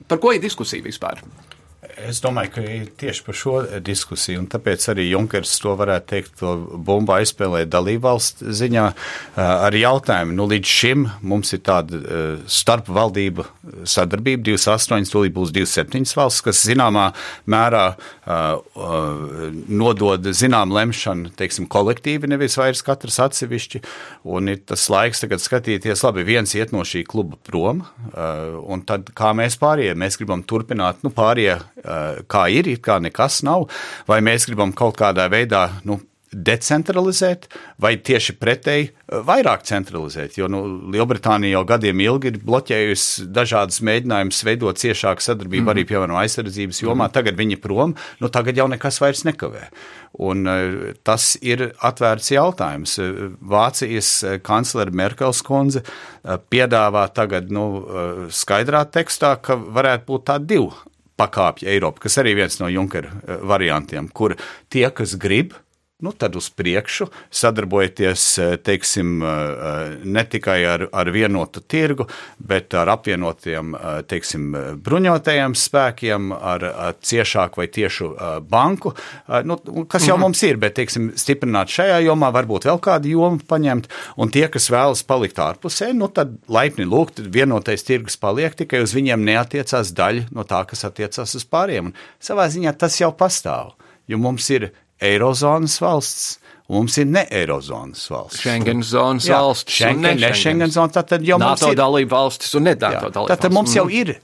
par 0.08 0.22
ko 0.22 0.36
ir 0.36 0.44
diskusija 0.44 0.86
vispār? 0.86 1.24
Es 1.98 2.20
domāju, 2.22 2.52
ka 2.54 2.62
tieši 3.02 3.24
par 3.26 3.36
šo 3.38 3.54
diskusiju, 3.82 4.44
un 4.44 4.48
tāpēc 4.52 4.84
arī 4.92 5.08
Junkers 5.10 5.56
to 5.64 5.72
varētu 5.80 6.06
teikt, 6.12 6.36
to 6.38 6.54
bumbu 6.86 7.16
aizspēlē 7.16 7.64
dalībvalstu 7.66 8.54
ziņā 8.54 8.84
ar 9.42 9.74
jautājumu. 9.74 10.36
Nu, 10.38 10.46
līdz 10.52 10.74
šim 10.78 11.08
mums 11.26 11.56
ir 11.58 11.64
tāda 11.66 11.98
starpvaldība 12.46 13.48
sadarbība, 13.90 14.44
28, 14.46 15.10
tūlīt 15.10 15.34
būs 15.34 15.54
27 15.56 16.14
valsts, 16.20 16.44
kas 16.46 16.62
zināmā 16.68 17.08
mērā 17.50 17.88
nodod 19.68 20.30
zinām 20.38 20.76
lemšanu, 20.78 21.34
teiksim, 21.40 21.66
kolektīvi, 21.72 22.30
nevis 22.30 22.60
vairs 22.62 22.86
katrs 22.86 23.18
atsevišķi, 23.26 23.82
un 24.38 24.54
ir 24.54 24.62
tas 24.70 24.86
laiks 24.94 25.24
tagad 25.26 25.42
skatīties, 25.42 26.06
labi, 26.06 26.28
viens 26.28 26.54
iet 26.54 26.76
no 26.76 26.86
šī 26.86 27.04
kluba 27.10 27.42
prom, 27.48 27.82
un 28.14 28.86
tad 28.86 29.10
kā 29.18 29.34
mēs 29.38 29.58
pārējie, 29.58 29.98
mēs 29.98 30.22
gribam 30.22 30.46
turpināt, 30.46 31.02
nu, 31.02 31.14
pārējie 31.16 31.58
kā 32.28 32.48
ir, 32.54 32.68
it 32.68 32.84
kā 32.86 33.00
nekas 33.04 33.42
nav, 33.48 33.70
vai 34.10 34.22
mēs 34.26 34.50
gribam 34.50 34.76
kaut 34.76 34.98
kādā 35.00 35.30
veidā 35.32 35.68
nu, 35.88 36.00
decentralizēt, 36.32 37.48
vai 37.80 37.96
tieši 38.04 38.36
pretēji 38.40 38.88
eh, 38.90 39.20
vairāk 39.26 39.64
centralizēt. 39.68 40.38
Jo 40.40 40.50
nu, 40.52 40.64
Lielbritānija 40.94 41.58
jau 41.58 41.64
gadiem 41.70 42.02
ilgi 42.04 42.34
ir 42.34 42.40
bloķējusi 42.44 43.28
dažādas 43.36 43.80
mēģinājumus 43.88 44.44
veidot 44.48 44.82
ciešāku 44.82 45.24
sadarbību 45.24 45.64
mm. 45.64 45.72
arī, 45.74 45.86
piemēram, 45.88 46.18
aizsardzības 46.24 46.84
jomā. 46.84 47.08
Mm. 47.08 47.16
Tagad 47.16 47.40
viņi 47.40 47.60
prom, 47.64 47.96
nu 48.22 48.32
tagad 48.34 48.60
jau 48.60 48.68
nekas 48.72 49.00
vairs 49.04 49.24
nekavē. 49.28 49.70
Un, 50.28 50.44
uh, 50.50 50.92
tas 51.08 51.36
ir 51.46 51.70
atvērts 51.86 52.32
jautājums. 52.34 52.98
Vācijas 53.48 54.12
kanclere 54.46 54.96
Merkels 54.96 55.44
kundze 55.46 55.84
piedāvā 56.52 57.06
tagad 57.16 57.52
nu, 57.54 57.68
skaidrā 58.34 58.84
tekstā, 58.92 59.36
ka 59.42 59.56
varētu 59.56 60.08
būt 60.10 60.30
tādi 60.32 60.56
divi 60.56 60.96
pakāpja 61.18 61.72
Eiropa, 61.74 62.06
kas 62.06 62.20
arī 62.22 62.36
viens 62.38 62.60
no 62.62 62.70
Junkera 62.72 63.12
eh, 63.14 63.40
variantiem, 63.48 64.10
kur 64.14 64.38
tie, 64.70 64.88
kas 64.94 65.18
grib, 65.20 65.56
nu, 66.00 66.12
tad 66.14 66.36
uz 66.38 66.50
priekšu, 66.54 67.08
sadarbojoties 67.34 68.24
teiksim, 68.64 69.18
ne 70.04 70.24
tikai 70.30 70.60
ar, 70.70 70.84
ar 70.94 71.10
vienotu 71.10 71.64
tirgu, 71.66 72.06
bet 72.38 72.76
ar 72.78 72.92
apvienotiem 72.94 73.74
teiksim, 74.10 74.52
bruņotajiem 74.86 75.56
spēkiem, 75.58 76.30
ar, 76.38 76.68
ar 76.70 77.00
ciešāku 77.02 77.64
vai 77.64 77.68
tiešu 77.74 78.12
banku, 78.46 78.94
nu, 79.50 79.58
kas 79.90 80.06
jau 80.06 80.20
mm. 80.20 80.28
mums 80.28 80.46
ir, 80.46 80.62
bet 80.62 80.78
teiksim, 80.78 81.10
stiprināt 81.18 81.74
šajā 81.74 82.04
jomā, 82.06 82.30
varbūt 82.36 82.70
vēl 82.70 82.82
kādu 82.84 83.16
jomu 83.16 83.42
paņemt, 83.50 83.90
un 84.22 84.34
tie, 84.34 84.46
kas 84.54 84.70
vēlas 84.74 85.02
palikt 85.08 85.42
ārpusē, 85.42 85.92
nu, 85.98 86.12
tad 86.14 86.38
laipni 86.46 86.86
lūgt, 86.86 87.26
vienotais 87.26 87.86
tirgus 87.88 88.22
paliek, 88.22 88.54
tikai 88.54 88.86
uz 88.86 88.94
viņiem 88.94 89.26
neatiecās 89.26 89.96
daļa 89.98 90.30
no 90.30 90.46
tā, 90.46 90.62
kas 90.70 90.86
attiecās 90.86 91.34
uz 91.42 91.48
pāriem. 91.50 91.90
Un 91.90 91.98
savā 92.22 92.46
ziņā 92.54 92.78
tas 92.78 93.02
jau 93.02 93.10
pastāv, 93.18 93.74
jo 94.06 94.22
mums 94.22 94.46
ir 94.54 94.70
Eirozonas 95.02 95.80
valsts. 95.82 96.38
Mums 96.68 96.98
ir 97.00 97.08
ne 97.08 97.24
Eirozonas 97.32 98.10
valsts. 98.12 98.42
Schengen 98.42 98.84
zonas 98.84 99.28
jā, 99.30 99.40
valsts. 99.40 99.72
Schengen, 99.72 100.20
ne 100.20 100.32
Schengen 100.36 100.72
zona. 100.74 100.92
Tātad 100.98 101.24
jau 101.24 101.38
NATO 101.40 101.54
mums 101.54 101.72
ir 101.72 101.80
dalība 101.80 102.18
valstis 102.18 102.58
un 102.60 102.68
ne 102.68 102.74
NATO 102.76 103.08
dalība 103.08 103.22
valstis. 103.22 103.36
Tātad 103.36 103.56
mums 103.56 103.76
jau 103.78 103.86
ir 103.88 104.18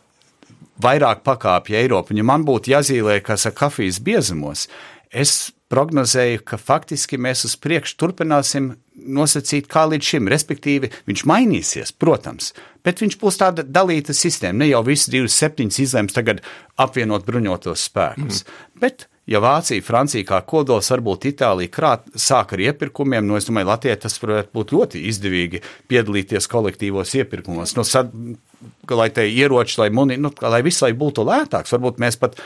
vairāk 0.84 1.24
pakāpju 1.24 1.78
Eiropa. 1.80 2.16
Ja 2.18 2.26
man 2.28 2.44
būtu 2.48 2.74
jāzīmē, 2.74 3.22
kas 3.24 3.48
ar 3.48 3.56
kafijas 3.56 4.02
biezumos, 4.04 4.68
es 5.08 5.54
prognozēju, 5.74 6.44
ka 6.46 6.60
faktiski 6.60 7.18
mēs 7.22 7.46
uz 7.48 7.56
priekšu 7.64 7.96
turpināsim 8.02 8.74
nosacīt 8.94 9.70
kā 9.72 9.86
līdz 9.90 10.10
šim. 10.12 10.28
Respektīvi, 10.34 10.92
viņš 11.08 11.24
mainīsies, 11.30 11.96
protams, 11.96 12.52
bet 12.86 13.02
viņš 13.02 13.18
būs 13.22 13.40
tāda 13.42 13.66
dalīta 13.66 14.14
sistēma. 14.18 14.62
Ne 14.62 14.70
jau 14.70 14.84
visi 14.86 15.14
27 15.16 15.82
izlems 15.86 16.14
tagad 16.16 16.44
apvienot 16.82 17.26
bruņotos 17.30 17.88
spēkus. 17.90 18.44
Mm. 18.44 18.70
Bet 18.84 19.08
ja 19.30 19.40
Vācija, 19.44 19.84
Francija 19.86 20.28
kā 20.28 20.40
kodols, 20.48 20.90
varbūt 20.92 21.30
Itālija 21.32 21.72
krāt, 21.72 22.10
sāk 22.20 22.56
ar 22.56 22.64
iepirkumiem, 22.68 23.26
nu 23.28 23.38
es 23.40 23.48
domāju, 23.48 23.70
Latvijai 23.72 24.00
tas 24.04 24.20
varētu 24.22 24.52
būt 24.56 24.74
ļoti 24.76 25.06
izdevīgi 25.12 25.64
piedalīties 25.92 26.50
kolektīvos 26.52 27.16
iepirkumos. 27.22 27.76
Nu, 27.78 27.88
sad, 27.88 28.12
lai 28.92 29.10
te 29.16 29.28
ieroči, 29.30 29.80
lai, 29.82 29.90
muni, 29.96 30.20
nu, 30.20 30.34
lai 30.44 30.62
viss 30.66 30.84
lai 30.84 30.92
būtu 30.98 31.26
lētāks, 31.28 31.76
varbūt 31.76 32.04
mēs 32.04 32.20
pat 32.20 32.40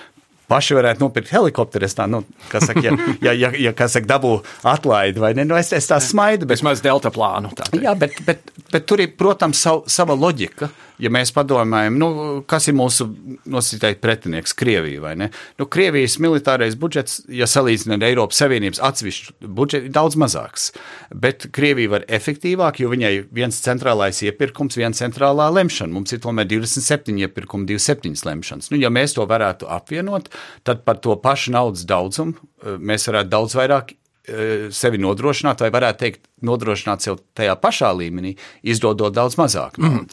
paši 0.47 0.77
varētu 0.77 1.03
nopirkt 1.03 1.31
helikopteru. 1.33 1.89
Tā, 1.97 2.07
nu, 2.09 2.23
kas 2.51 2.69
saka, 2.69 2.83
ja, 2.85 2.93
ja, 3.25 3.33
ja, 3.35 3.51
ja 3.67 3.73
kas 3.77 3.97
saka, 3.97 4.09
dabū 4.13 4.37
atlaidi 4.67 5.23
vai 5.23 5.33
ne, 5.37 5.47
nu 5.47 5.57
es, 5.59 5.73
es 5.75 5.89
tā 5.89 5.99
smaidu. 6.03 6.47
Bet, 6.47 6.61
Vismaz 6.61 6.83
delta 6.85 7.11
plānu. 7.13 7.51
Jā, 7.75 7.97
bet, 7.99 8.21
bet, 8.27 8.53
bet 8.71 8.87
tur 8.89 9.03
ir, 9.03 9.13
protams, 9.19 9.59
sav, 9.65 9.83
sava 9.91 10.15
loģika 10.17 10.71
ja 11.01 11.12
mēs 11.13 11.31
padomājam, 11.36 11.97
nu, 12.01 12.10
kas 12.49 12.67
ir 12.69 12.75
mūsu 12.77 13.07
nosacītais 13.49 13.99
pretinieks, 14.01 14.55
Krievija 14.57 15.03
vai 15.03 15.13
ne? 15.19 15.29
Nu, 15.60 15.67
Krievijas 15.71 16.17
militārais 16.23 16.77
budžets, 16.79 17.19
ja 17.29 17.47
salīdzinām 17.49 18.01
ar 18.01 18.10
Eiropas 18.10 18.41
Savienības 18.41 18.81
atsevišķu 18.89 19.51
budžetu, 19.60 19.89
ir 19.89 19.95
daudz 19.95 20.17
mazāks. 20.19 20.71
Bet 21.13 21.49
Krievija 21.55 21.93
var 21.97 22.07
efektīvāk, 22.19 22.81
jo 22.81 22.91
viņai 22.93 23.13
viens 23.36 23.62
centrālais 23.63 24.21
iepirkums, 24.25 24.79
viena 24.79 24.97
centrālā 24.97 25.49
lemšana. 25.60 25.93
Mums 25.93 26.15
ir 26.15 26.23
tomēr 26.23 26.49
27 26.49 27.21
iepirkumi, 27.27 27.69
27 27.69 28.25
lemšanas. 28.27 28.71
Nu, 28.73 28.81
ja 28.81 28.91
mēs 28.93 29.15
to 29.17 29.25
varētu 29.29 29.69
apvienot, 29.77 30.31
tad 30.67 30.83
par 30.88 31.01
to 31.03 31.15
pašu 31.21 31.53
naudas 31.55 31.86
daudzumu 31.88 32.38
eh, 32.38 32.77
mēs 32.77 33.07
varētu 33.10 33.33
daudz 33.33 33.57
vairāk 33.57 33.93
eh, 33.93 34.67
sevi 34.73 35.01
nodrošināt, 35.03 35.62
vai 35.63 35.71
varētu 35.73 36.05
teikt, 36.05 36.25
nodrošināt 36.45 37.02
sev 37.02 37.17
tajā 37.38 37.56
pašā 37.58 37.89
līmenī, 37.97 38.36
izdodot 38.62 39.13
daudz 39.15 39.38
mazāk. 39.39 39.80
Mm. 39.82 40.04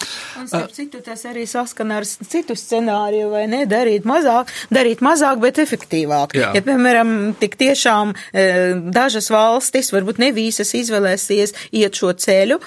Un, 0.41 0.49
starp 0.49 0.73
citu, 0.73 1.01
tas 1.05 1.25
arī 1.29 1.45
saskana 1.49 1.99
ar 2.01 2.07
citu 2.09 2.57
scenāriju, 2.57 3.29
vai 3.35 3.45
ne, 3.51 3.65
darīt 3.69 4.07
mazāk, 4.09 4.53
darīt 4.73 5.05
mazāk, 5.05 5.41
bet 5.43 5.61
efektīvāk. 5.61 6.37
Jā. 6.39 6.53
Ja, 6.57 6.63
piemēram, 6.65 7.35
tik 7.41 7.59
tiešām 7.61 8.15
e, 8.15 8.47
dažas 8.95 9.29
valstis, 9.33 9.93
varbūt 9.95 10.23
ne 10.23 10.31
visas 10.37 10.73
izvēlēsies 10.77 11.55
iet 11.77 12.01
šo 12.01 12.15
ceļu, 12.17 12.61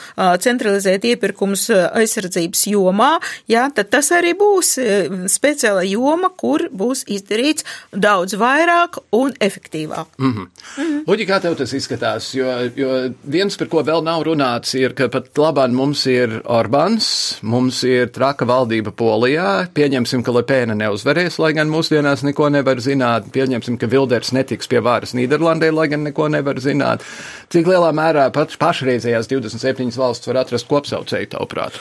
centralizēt 0.44 1.08
iepirkums 1.10 1.68
e, 1.74 1.82
aizsardzības 2.04 2.68
jomā, 2.74 3.16
jā, 3.50 3.66
tad 3.74 3.90
tas 3.96 4.12
arī 4.16 4.36
būs 4.38 4.76
e, 4.82 4.88
speciāla 5.34 5.86
joma, 5.88 6.30
kur 6.30 6.68
būs 6.70 7.08
izdarīts 7.10 7.66
daudz 7.92 8.38
vairāk 8.38 9.02
un 9.18 9.34
efektīvāk. 9.42 10.14
Mm 10.18 10.34
-hmm. 10.34 10.48
mm 10.78 10.86
-hmm. 10.86 11.04
Uģi, 11.08 11.26
kā 11.26 11.42
tev 11.42 11.58
tas 11.58 11.74
izskatās? 11.74 12.34
Jo, 12.36 12.70
jo 12.76 13.10
vien 13.24 13.47
viens, 13.48 13.58
par 13.60 13.70
ko 13.72 13.82
vēl 13.86 14.04
nav 14.04 14.26
runāts, 14.28 14.74
ir, 14.76 14.92
ka 14.98 15.08
pat 15.12 15.30
labāk 15.40 15.72
mums 15.72 16.02
ir 16.12 16.42
Orbāns, 16.52 17.40
mums 17.48 17.80
ir 17.88 18.10
traka 18.12 18.44
valdība 18.48 18.92
Polijā. 18.92 19.70
Pieņemsim, 19.72 20.24
ka 20.26 20.34
Lepēna 20.36 20.76
neuzvarēs, 20.76 21.40
lai 21.40 21.54
gan 21.56 21.72
mūsdienās 21.72 22.26
neko 22.28 22.50
nevar 22.52 22.82
zināt. 22.84 23.30
Pieņemsim, 23.32 23.78
ka 23.80 23.88
Vilders 23.88 24.34
netiks 24.36 24.68
pie 24.68 24.82
varas 24.84 25.16
Nīderlandē, 25.16 25.72
lai 25.72 25.88
gan 25.94 26.04
neko 26.04 26.28
nevar 26.34 26.60
zināt. 26.60 27.06
Cik 27.54 27.70
lielā 27.72 27.94
mērā 27.96 28.28
pat 28.36 28.58
pašreizējās 28.60 29.32
27 29.32 29.96
valsts 29.96 30.28
var 30.28 30.42
atrast 30.44 30.68
kopsaucēju, 30.68 31.32
tavuprāt? 31.32 31.80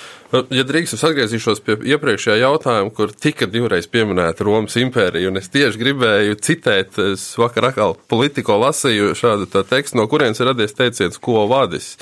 Ja 0.54 0.62
drīkst, 0.66 0.96
es 0.96 1.04
atgriezīšos 1.06 1.60
pie 1.66 1.76
iepriekšējā 1.94 2.40
jautājuma, 2.40 2.90
kur 2.94 3.12
tika 3.14 3.46
divreiz 3.50 3.86
pieminēta 3.90 4.46
Romas 4.46 4.74
impērija, 4.78 5.30
un 5.30 5.38
es 5.38 5.50
tieši 5.54 5.78
gribēju 5.82 6.38
citēt, 6.42 6.98
es 7.14 7.28
vakar 7.38 7.70
atkal 7.70 7.94
politiko 8.10 8.58
lasīju 8.62 9.14
šādu 9.18 9.64
tekstu, 9.66 9.98
no 10.00 10.06
kurienes 10.10 10.42
ir 10.42 10.50
radies 10.50 10.74
teiciens, 10.76 11.20
ko 11.22 11.46
vadis. 11.56 11.94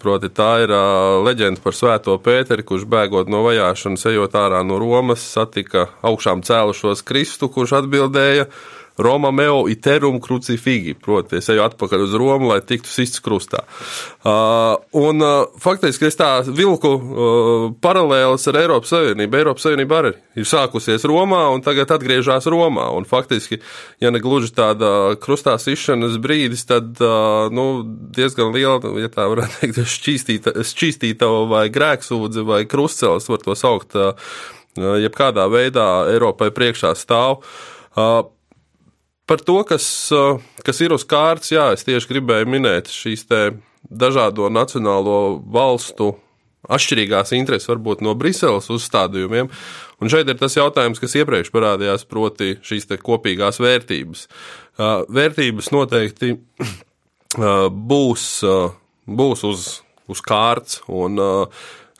Proti, 0.00 0.30
tā 0.32 0.48
ir 0.64 0.72
leģenda 1.26 1.60
par 1.60 1.74
Svēto 1.76 2.14
Pēteri, 2.24 2.64
kurš 2.64 2.86
bēgot 2.88 3.28
no 3.28 3.42
vajāšanas, 3.44 4.06
ejot 4.08 4.36
ārā 4.40 4.62
no 4.64 4.78
Romas, 4.80 5.20
satika 5.20 5.90
augšām 6.08 6.40
cēlušos 6.40 7.04
Kristu, 7.04 7.50
kurš 7.52 7.74
atbildēja: 7.82 8.46
Roma 8.98 9.30
meo 9.30 9.68
iterum 9.70 10.18
crucifigi, 10.20 10.96
proti, 10.98 11.38
es 11.38 11.48
eju 11.52 11.62
atpakaļ 11.62 12.02
uz 12.02 12.14
Romu, 12.18 12.48
lai 12.50 12.58
tiktu 12.66 12.90
sists 12.90 13.22
krustā. 13.22 13.60
Uh, 14.26 14.74
un 14.98 15.22
uh, 15.22 15.44
faktiski 15.62 16.08
es 16.08 16.18
tā 16.18 16.30
vilku 16.46 16.90
uh, 16.98 17.66
paralēlis 17.78 18.48
ar 18.50 18.58
Eiropas 18.64 18.90
Savienību. 18.90 19.38
Eiropas 19.38 19.68
Savienība 19.68 20.00
arī 20.00 20.12
ir 20.38 20.48
sākusies 20.50 21.06
Romā 21.06 21.44
un 21.54 21.62
tagad 21.62 21.92
atgriežas 21.94 22.48
Romā. 22.50 22.88
Un 22.98 23.06
faktiski, 23.06 23.60
ja 24.02 24.10
ne 24.10 24.22
gluži 24.22 24.50
tāda 24.56 24.90
krustā 25.22 25.54
sišanas 25.62 26.18
brīdis, 26.22 26.66
tad 26.66 26.98
nu, 27.54 27.66
diezgan 28.16 28.50
liela, 28.54 28.82
ja 28.98 29.10
tā 29.12 29.28
varētu 29.30 29.60
teikt, 29.60 29.82
šķīstīta, 29.94 30.56
šķīstīta 30.66 31.28
vai 31.50 31.68
grēksūdze 31.72 32.44
vai 32.48 32.64
krustcelis 32.70 33.30
var 33.30 33.44
to 33.46 33.54
saukt. 33.58 33.94
Jebkādā 34.78 35.46
veidā 35.50 35.86
Eiropai 36.10 36.50
priekšā 36.54 36.92
stāv. 36.98 37.46
Uh, 39.28 39.28
Par 39.28 39.42
to, 39.44 39.60
kas, 39.68 39.84
kas 40.64 40.78
ir 40.80 40.94
uz 40.96 41.04
kārtas, 41.04 41.50
jā, 41.52 41.66
es 41.76 41.84
tieši 41.84 42.08
gribēju 42.14 42.48
minēt 42.48 42.88
šīs 42.88 43.26
dažādo 43.84 44.48
nacionālo 44.48 45.36
valstu 45.52 46.14
atšķirīgās 46.68 47.34
intereses, 47.36 47.68
varbūt 47.68 48.00
no 48.04 48.14
Briseles 48.16 48.70
uzstādījumiem. 48.72 49.50
Un 50.00 50.12
šeit 50.12 50.30
ir 50.32 50.38
tas 50.40 50.56
jautājums, 50.56 51.00
kas 51.02 51.16
iepriekš 51.20 51.50
parādījās, 51.52 52.06
proti, 52.08 52.54
šīs 52.64 52.88
kopīgās 53.04 53.60
vērtības. 53.60 54.22
Vērtības 55.12 55.68
noteikti 55.76 56.30
būs, 57.92 58.24
būs 59.20 59.44
uz, 59.44 59.66
uz 60.08 60.22
kārts, 60.24 60.80
un 60.88 61.20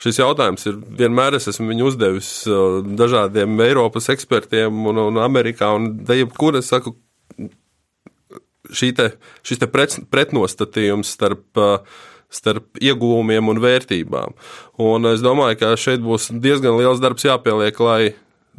šis 0.01 0.21
jautājums 0.23 0.65
ir 0.71 0.81
vienmēr 1.03 1.37
es 1.37 1.45
esmu 1.51 1.69
viņu 1.75 1.91
uzdevis 1.91 2.31
dažādiem 3.03 3.61
Eiropas 3.67 4.09
ekspertiem 4.15 4.81
un, 4.89 5.03
un 5.11 5.21
Amerikā, 5.21 5.69
un 5.77 5.91
jebkur 6.09 6.57
es 6.61 6.71
saku, 6.73 6.95
te, 8.97 9.09
šis 9.45 9.61
te 9.61 9.67
pret, 9.71 9.97
pretnostatījums 10.11 11.11
starp, 11.17 11.61
starp 12.29 12.81
iegūmiem 12.81 13.51
un 13.51 13.61
vērtībām. 13.63 14.35
Un 14.85 15.11
es 15.11 15.23
domāju, 15.25 15.59
ka 15.61 15.75
šeit 15.79 16.03
būs 16.05 16.29
diezgan 16.41 16.77
liels 16.79 17.01
darbs 17.03 17.25
jāpieliek, 17.27 17.79
lai 17.83 18.01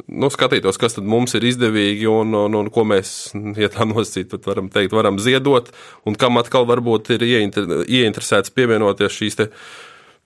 nu, 0.07 0.29
skatītos, 0.33 0.79
kas 0.81 0.97
mums 1.03 1.35
ir 1.37 1.45
izdevīgi 1.47 2.09
un, 2.09 2.33
un, 2.37 2.57
un 2.57 2.69
ko 2.73 2.85
mēs, 2.87 3.31
ja 3.61 3.69
tā 3.71 3.87
nosacīt, 3.87 4.33
varam 4.47 4.69
teikt, 4.73 4.95
varam 4.95 5.19
ziedot, 5.21 5.71
un 6.07 6.17
kam 6.19 6.39
atkal 6.41 6.67
varbūt 6.69 7.13
ir 7.17 7.25
ieinter, 7.27 7.83
ieinteresēts 7.85 8.53
pievienoties 8.55 9.17
šīs 9.17 9.39
te, 9.39 9.49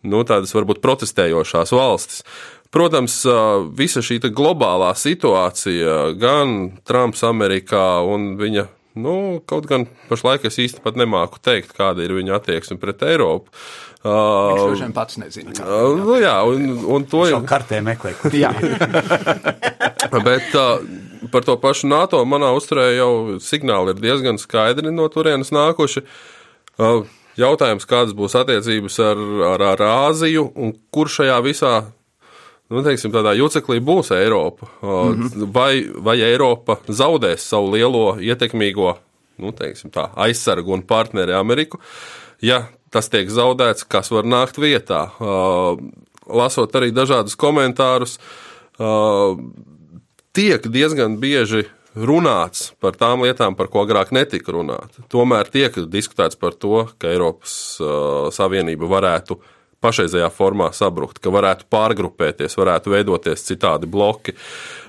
nu, 0.06 0.24
tādas 0.28 0.54
varbūt 0.56 0.84
protestējošās 0.84 1.74
valstis. 1.76 2.24
Protams, 2.76 3.22
visa 3.78 4.02
šī 4.04 4.18
globālā 4.36 4.90
situācija, 5.00 6.16
gan 6.20 6.74
Trumps 6.84 7.24
Amerikā 7.24 8.02
un 8.04 8.34
viņa 8.40 8.66
Nu, 8.96 9.42
kaut 9.44 9.66
gan 9.68 9.90
pašlaik 10.08 10.46
es 10.48 10.56
īsti 10.62 10.80
pat 10.84 10.96
nemāku 10.96 11.42
teikt, 11.44 11.74
kāda 11.76 12.06
ir 12.06 12.14
viņa 12.16 12.38
attieksme 12.38 12.78
pret 12.80 13.04
Eiropu. 13.04 13.52
Viņš 14.06 14.84
uh, 14.86 14.92
pats 14.96 15.18
nezina. 15.18 15.52
Uh, 15.60 15.96
nu, 15.98 16.16
jā, 16.22 16.36
un, 16.48 16.78
un 16.96 17.08
to 17.10 17.26
jau 17.28 17.42
kartē 17.48 17.82
meklē. 17.84 18.14
jā. 18.38 18.54
Bet 20.28 20.56
uh, 20.56 20.80
par 21.34 21.44
to 21.48 21.58
pašu 21.60 21.90
NATO 21.92 22.22
manā 22.30 22.54
uzturē 22.56 22.92
jau 22.96 23.12
signāli 23.44 23.96
ir 23.96 24.02
diezgan 24.04 24.40
skaidri 24.40 24.94
no 24.94 25.10
turienes 25.12 25.52
nākuši. 25.56 26.06
Uh, 26.80 27.04
jautājums, 27.40 27.88
kādas 27.90 28.16
būs 28.16 28.38
attiecības 28.40 29.00
ar, 29.04 29.26
ar, 29.52 29.66
ar 29.74 29.86
Āziju 29.90 30.48
un 30.56 30.76
kur 30.94 31.12
šajā 31.12 31.42
visā 31.44 31.74
nu, 32.70 32.82
teiksim, 32.86 33.14
tādā 33.14 33.36
juceklī 33.38 33.80
būs 33.84 34.12
Eiropa. 34.16 34.68
Mm 34.82 34.88
-hmm. 34.88 35.54
vai, 35.54 35.86
vai 35.98 36.22
Eiropa 36.22 36.78
zaudēs 36.88 37.48
savu 37.50 37.72
lielo 37.72 38.18
ietekmīgo 38.20 38.96
nu, 39.38 39.52
teiksim, 39.52 39.92
tā, 39.92 40.10
aizsargu 40.16 40.74
un 40.74 40.84
partneri 40.84 41.34
Ameriku? 41.34 41.80
Ja 42.42 42.68
tas 42.92 43.10
tiek 43.10 43.30
zaudēts, 43.30 43.88
kas 43.88 44.12
var 44.12 44.24
nākt 44.24 44.58
vietā? 44.58 45.10
Lasot 46.28 46.76
arī 46.76 46.92
dažādus 46.92 47.36
komentārus, 47.36 48.20
tiek 50.34 50.68
diezgan 50.68 51.18
bieži 51.18 51.66
runāts 51.96 52.72
par 52.80 52.96
tām 52.96 53.22
lietām, 53.22 53.56
par 53.56 53.68
ko 53.68 53.86
agrāk 53.86 54.12
netika 54.12 54.52
runāts. 54.52 55.00
Tomēr 55.10 55.52
tiek 55.52 55.76
diskutēts 55.92 56.40
par 56.40 56.54
to, 56.54 56.88
ka 56.98 57.08
Eiropas 57.08 57.78
Savienība 58.36 58.88
varētu 58.88 59.38
uh, 59.38 59.55
pašreizējā 59.86 60.30
formā 60.34 60.72
sabrukt, 60.76 61.20
ka 61.22 61.34
varētu 61.34 61.68
pārgrupēties, 61.72 62.58
varētu 62.58 62.94
veidoties 62.94 63.46
citādi 63.46 63.90
bloki. 63.90 64.36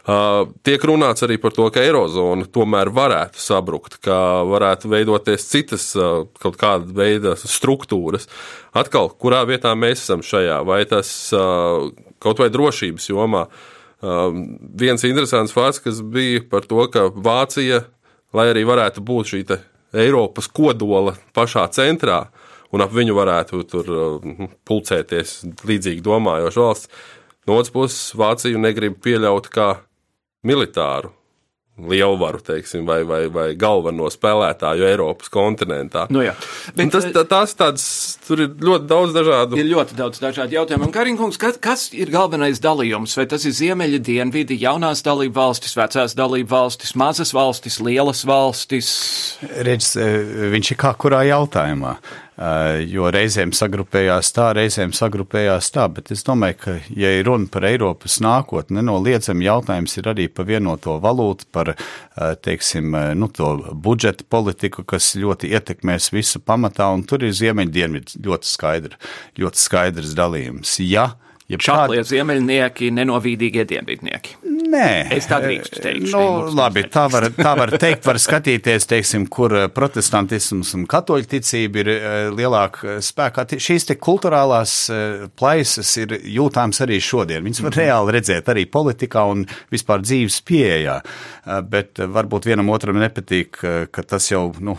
Uh, 0.06 0.46
tiek 0.66 0.82
runāts 0.86 1.24
arī 1.26 1.36
par 1.42 1.54
to, 1.56 1.66
ka 1.74 1.82
eirozona 1.82 2.46
tomēr 2.54 2.92
varētu 2.94 3.42
sabrukt, 3.42 3.98
ka 4.04 4.44
varētu 4.46 4.90
veidoties 4.92 5.48
citas 5.50 5.88
uh, 5.98 6.24
kaut 6.42 6.58
kāda 6.60 6.86
veida 6.94 7.34
struktūras. 7.40 8.28
Atkal, 8.76 9.10
kurā 9.18 9.42
vietā 9.48 9.74
mēs 9.78 10.04
esam 10.04 10.22
šajā, 10.26 10.60
vai 10.68 10.84
tas 10.88 11.10
uh, 11.34 11.88
kaut 12.22 12.42
vai 12.42 12.52
drošības 12.52 13.10
jomā. 13.12 13.46
Viens 14.76 15.02
interesants 15.08 15.54
fakts, 15.56 15.80
kas 15.82 16.02
bija 16.04 16.42
par 16.52 16.66
to, 16.68 16.82
ka 16.92 17.06
Vācija, 17.10 17.80
lai 18.36 18.44
arī 18.52 18.62
varētu 18.68 19.00
būt 19.02 19.30
šī 19.32 19.40
Eiropas 19.96 20.50
kodola 20.52 21.14
pašā 21.34 21.64
centrā, 21.72 22.18
uh, 22.28 22.45
un 22.74 22.84
ap 22.84 22.94
viņu 22.96 23.16
varētu 23.16 23.62
tur 23.70 23.92
uh, 23.92 24.48
pulcēties 24.66 25.38
līdzīgi 25.66 26.04
domājoša 26.06 26.64
valsts. 26.64 27.04
No 27.46 27.60
otras 27.60 27.74
puses, 27.74 28.00
Vācija 28.18 28.58
negrib 28.58 28.98
pieļaut 29.04 29.46
kā 29.54 29.68
militāru 30.46 31.12
lielvaru, 31.76 32.40
teiksim, 32.40 32.86
vai, 32.88 33.02
vai, 33.04 33.26
vai 33.28 33.50
galveno 33.58 34.08
spēlētāju 34.12 34.86
Eiropas 34.88 35.28
kontinentā. 35.32 36.06
Nu 36.12 36.22
jā, 36.24 36.32
bet, 36.76 36.88
tas, 36.94 37.04
tā, 37.12 37.24
tās 37.28 37.52
tāds, 37.58 37.84
tur 38.24 38.46
ir 38.46 38.54
ļoti 38.64 38.88
daudz 38.88 39.12
dažādu. 39.16 39.58
Ir 39.60 39.68
ļoti 39.68 39.98
daudz 39.98 40.22
dažādu 40.22 40.56
jautājumu. 40.56 40.88
Un, 40.88 40.94
Karinkungs, 40.94 41.36
kas, 41.40 41.60
kas 41.60 41.86
ir 41.92 42.10
galvenais 42.14 42.62
dalījums? 42.64 43.16
Vai 43.20 43.28
tas 43.28 43.44
ir 43.44 43.52
ziemeļa 43.58 44.00
dienvidi, 44.08 44.56
jaunās 44.64 45.04
dalību 45.04 45.36
valstis, 45.36 45.76
vecās 45.76 46.16
dalību 46.16 46.48
valstis, 46.54 46.96
mazas 46.96 47.34
valstis, 47.36 47.76
lielas 47.84 48.24
valstis? 48.28 48.92
Redz, 49.68 49.92
eh, 50.00 50.48
viņš 50.56 50.72
ir 50.72 50.80
kā 50.80 50.96
kurā 50.96 51.26
jautājumā. 51.28 51.98
Eh, 52.36 52.82
jo 52.92 53.08
reizēm 53.08 53.54
sagrupējās 53.56 54.28
tā, 54.36 54.50
reizēm 54.58 54.90
sagrupējās 54.92 55.70
tā, 55.72 55.86
bet 55.88 56.10
es 56.12 56.20
domāju, 56.26 56.58
ka, 56.60 56.74
ja 56.92 57.14
ir 57.16 57.24
runa 57.30 57.48
par 57.48 57.64
Eiropas 57.64 58.18
nākotni, 58.20 58.76
nenoliedzami 58.76 59.46
jautājums 59.46 59.96
ir 59.96 60.10
arī 60.12 60.26
par 60.28 60.44
vienoto 60.50 60.98
valūtu, 61.00 61.48
par, 61.50 61.72
eh, 61.72 62.34
teiksim, 62.44 62.92
eh, 62.94 63.14
nu, 63.14 63.28
to 63.32 63.72
budžeta 63.72 64.28
politiku, 64.28 64.84
kas 64.84 65.14
ļoti 65.16 65.48
ietekmēs 65.48 66.12
visu 66.12 66.38
pamatā, 66.38 66.92
un 66.92 67.04
tur 67.04 67.24
ir 67.24 67.32
ziemeļdienvids 67.32 68.20
ļoti 68.20 68.44
skaidri, 68.44 69.00
ļoti 69.38 69.56
skaidrs 69.56 70.12
dalījums. 70.12 70.76
Ja, 70.84 71.14
Ja 71.46 71.58
Šāplie 71.62 72.00
kād... 72.00 72.08
ziemeļnieki, 72.10 72.88
nenovīdīgie 72.90 73.62
dienvidnieki. 73.70 74.32
Nē, 74.66 74.86
es 75.14 75.28
tā 75.30 75.38
drīkstu 75.44 75.78
teikt. 75.78 76.08
Nu, 76.10 76.48
labi, 76.50 76.82
tā 76.90 77.04
var, 77.12 77.28
tā 77.36 77.52
var 77.54 77.70
teikt, 77.84 78.02
var 78.08 78.18
skatīties, 78.18 78.88
teiksim, 78.90 79.28
kur 79.30 79.54
eh, 79.54 79.68
protestantisms 79.70 80.72
un 80.74 80.88
katoļu 80.90 81.30
ticība 81.30 81.84
ir 81.84 81.92
eh, 81.92 82.16
lielāka 82.34 82.96
spēkā. 83.04 83.46
Šīs 83.62 83.86
te 83.92 83.98
kulturālās 84.02 84.74
eh, 84.90 85.28
plaisas 85.38 85.94
ir 86.02 86.16
jūtāms 86.18 86.82
arī 86.82 86.98
šodien. 86.98 87.46
Viņas 87.46 87.62
var 87.62 87.70
mm 87.70 87.78
-hmm. 87.78 87.84
reāli 87.84 88.18
redzēt 88.18 88.50
arī 88.50 88.66
politikā 88.66 89.22
un 89.30 89.46
vispār 89.70 90.02
dzīves 90.02 90.42
pieejā. 90.50 90.98
Bet 91.70 92.02
varbūt 92.02 92.50
vienam 92.50 92.74
otram 92.74 92.98
nepatīk, 92.98 93.62
ka 93.90 94.02
tas 94.02 94.30
jau, 94.32 94.50
nu, 94.58 94.74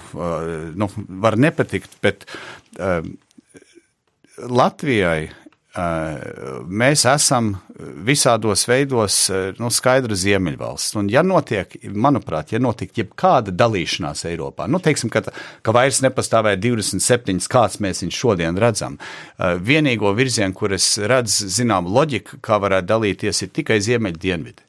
nu 0.75 0.89
var 1.07 1.37
nepatikt, 1.39 1.95
bet 2.03 2.25
Latvijai 4.37 5.29
mēs 5.77 7.03
esam 7.09 7.51
visādos 8.07 8.63
veidos 8.67 9.17
nu, 9.59 9.69
skaidra 9.73 10.17
ziemeļvalsts. 10.17 10.95
Un, 10.97 11.11
ja 11.13 11.21
notiek, 11.25 11.75
manuprāt, 11.93 12.53
ja 12.55 12.61
notiek 12.63 12.95
jebkāda 12.97 13.53
dalīšanās 13.53 14.25
Eiropā, 14.31 14.65
nu, 14.71 14.81
teiksim, 14.83 15.11
ka, 15.13 15.21
ka 15.61 15.75
vairs 15.75 16.01
nepastāvēja 16.05 16.59
27, 16.63 17.45
kāds 17.51 17.79
mēs 17.83 18.01
viņus 18.03 18.21
šodien 18.23 18.57
redzam, 18.61 18.97
vienīgo 19.37 20.13
virzienu, 20.17 20.55
kur 20.57 20.73
es 20.77 20.95
redzu, 20.97 21.49
zinām, 21.53 21.89
loģiku, 21.93 22.41
kā 22.41 22.59
varētu 22.63 22.91
dalīties, 22.95 23.43
ir 23.45 23.53
tikai 23.61 23.81
ziemeļdienvidi. 23.85 24.65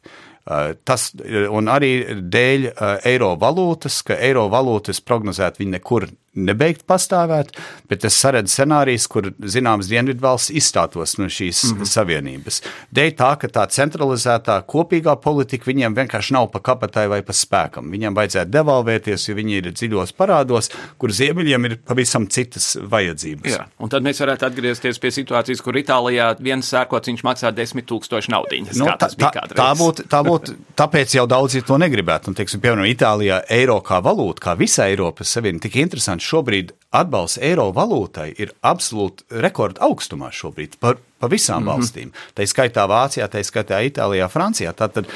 Tas 0.89 1.11
arī 1.19 1.93
dēļ 2.25 2.71
eiro 3.09 3.35
valūtas, 3.41 4.01
ka 4.09 4.17
eiro 4.17 4.47
valūtas 4.53 5.03
prognozēt 5.05 5.61
viņi 5.61 5.77
nekur 5.77 6.09
nebeigt 6.47 6.85
pastāvēt, 6.89 7.53
bet 7.91 8.05
es 8.09 8.17
saredzu 8.19 8.53
scenārijus, 8.53 9.09
kur 9.11 9.31
zināmas 9.43 9.91
dienvidvalsts 9.91 10.53
izstātos 10.55 11.17
no 11.19 11.29
šīs 11.33 11.65
mm 11.65 11.79
-hmm. 11.79 11.91
savienības. 11.93 12.63
Dēļ 12.95 13.11
tā, 13.19 13.31
ka 13.41 13.49
tā 13.49 13.67
centralizētā 13.75 14.61
kopīgā 14.67 15.17
politika 15.23 15.71
viņiem 15.71 15.97
vienkārši 15.97 16.35
nav 16.37 16.51
pa 16.53 16.61
kapatai 16.61 17.09
vai 17.09 17.23
pa 17.23 17.33
spēkam. 17.33 17.91
Viņiem 17.91 18.15
vajadzētu 18.15 18.51
devalvēties, 18.51 19.29
jo 19.29 19.35
viņi 19.35 19.59
ir 19.61 19.71
dziļos 19.73 20.13
parādos, 20.13 20.71
kur 20.99 21.13
ziemeļiem 21.13 21.65
ir 21.65 21.77
pavisam 21.85 22.27
citas 22.27 22.77
vajadzības. 22.81 23.53
Jā, 23.53 23.67
un 23.79 23.89
tad 23.89 24.03
mēs 24.03 24.21
varētu 24.21 24.47
atgriezties 24.47 24.99
pie 24.99 25.11
situācijas, 25.11 25.63
kur 25.65 25.77
Itālijā 25.79 26.31
viens 26.41 26.69
sērkociņš 26.69 27.25
maksā 27.25 27.53
desmit 27.55 27.87
tūkstoši 27.89 28.33
naudiņas. 28.35 28.79
Nu, 28.81 28.91
tā, 28.99 29.09
tā, 29.19 29.31
tā 29.55 29.69
būtu, 29.79 30.07
tā 30.11 30.23
būtu, 30.27 30.57
tāpēc 30.81 31.17
jau 31.19 31.27
daudzi 31.31 31.63
to 31.67 31.79
negribētu. 31.81 32.31
Un, 32.31 32.39
teiksim, 32.39 32.63
piemēram, 32.65 32.89
Itālijā 32.89 33.43
eiro 33.59 33.79
kā 33.85 34.01
valūta, 34.05 34.45
kā 34.49 34.57
visa 34.59 34.89
Eiropas 34.89 35.33
Savienība, 35.35 35.67
tik 35.67 35.79
interesanti 35.83 36.28
šobrīd 36.29 36.73
atbalsts 36.95 37.41
eiro 37.45 37.69
valūtai 37.77 38.31
ir 38.41 38.53
absolūti 38.67 39.41
rekorda 39.45 39.85
augstumā 39.89 40.31
šobrīd 40.35 40.79
par, 40.81 41.01
par 41.21 41.33
visām 41.33 41.63
mm 41.63 41.69
-hmm. 41.69 41.73
valstīm. 41.73 42.13
Tā 42.35 42.45
ir 42.45 42.53
skaitā 42.53 42.87
Vācijā, 42.89 43.29
tā 43.29 43.43
ir 43.43 43.49
skaitā 43.49 43.83
Itālijā, 43.91 44.29
Francijā. 44.29 44.73
Tātad 44.73 45.07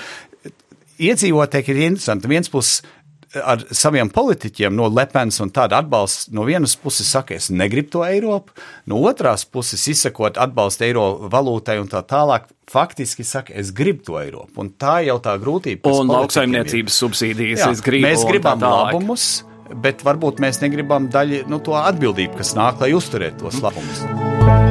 iedzīvotāji 0.98 1.70
ir 1.70 1.76
interesanti. 1.88 2.28
Viens 2.28 2.48
puses 2.48 2.82
ar 3.40 3.62
saviem 3.72 4.10
politiķiem 4.12 4.74
no 4.76 4.88
Lepens 4.92 5.40
un 5.40 5.50
tāda 5.54 5.78
atbalsts 5.80 6.28
no 6.36 6.44
vienas 6.44 6.74
puses 6.76 7.08
saka, 7.08 7.34
es 7.34 7.48
negribu 7.50 7.90
to 7.94 8.04
Eiropu, 8.04 8.52
no 8.86 9.00
otras 9.08 9.44
puses 9.44 9.86
izsakot 9.88 10.36
atbalstu 10.40 10.84
eiro 10.84 11.06
valūtai 11.32 11.78
un 11.80 11.88
tā 11.88 12.02
tālāk. 12.04 12.50
Faktiski 12.72 13.24
saka, 13.26 13.52
es 13.58 13.72
gribu 13.76 14.04
to 14.06 14.18
Eiropu. 14.20 14.62
Un 14.62 14.70
tā 14.80 15.02
jau 15.04 15.18
tā 15.20 15.34
grūtība. 15.40 15.90
Un 15.92 16.12
lauksaimniecības 16.12 17.00
subsīdijas. 17.02 17.64
Jā, 17.64 17.72
gribu, 17.84 18.06
mēs 18.06 18.24
gribam 18.28 18.62
labumus 18.62 19.42
bet 19.74 20.04
varbūt 20.06 20.42
mēs 20.42 20.60
negribam 20.64 21.08
daļu 21.12 21.44
nu, 21.50 21.62
to 21.64 21.76
atbildību, 21.78 22.38
kas 22.40 22.56
nāk, 22.58 22.82
lai 22.82 22.92
uzturētu 22.98 23.46
tos 23.46 23.62
labumus. 23.64 24.61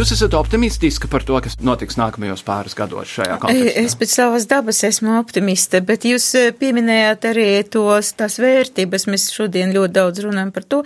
Jūs 0.00 0.14
esat 0.14 0.32
optimistiski 0.32 1.10
par 1.12 1.20
to, 1.28 1.34
kas 1.44 1.58
notiks 1.60 1.98
nākamajos 2.00 2.40
pāris 2.46 2.72
gados 2.78 3.10
šajā 3.18 3.34
kontekstā? 3.42 3.82
Es 3.82 3.96
pēc 4.00 4.14
savas 4.14 4.46
dabas 4.48 4.78
esmu 4.88 5.18
optimiste, 5.18 5.82
bet 5.84 6.06
jūs 6.08 6.28
eh, 6.40 6.46
pieminējāt 6.56 7.26
arī 7.28 7.48
tos, 7.68 8.14
tās 8.16 8.38
vērtības. 8.40 9.04
Mēs 9.12 9.28
šodien 9.34 9.74
ļoti 9.76 9.96
daudz 9.98 10.22
runājam 10.24 10.54
par 10.56 10.64
to. 10.72 10.78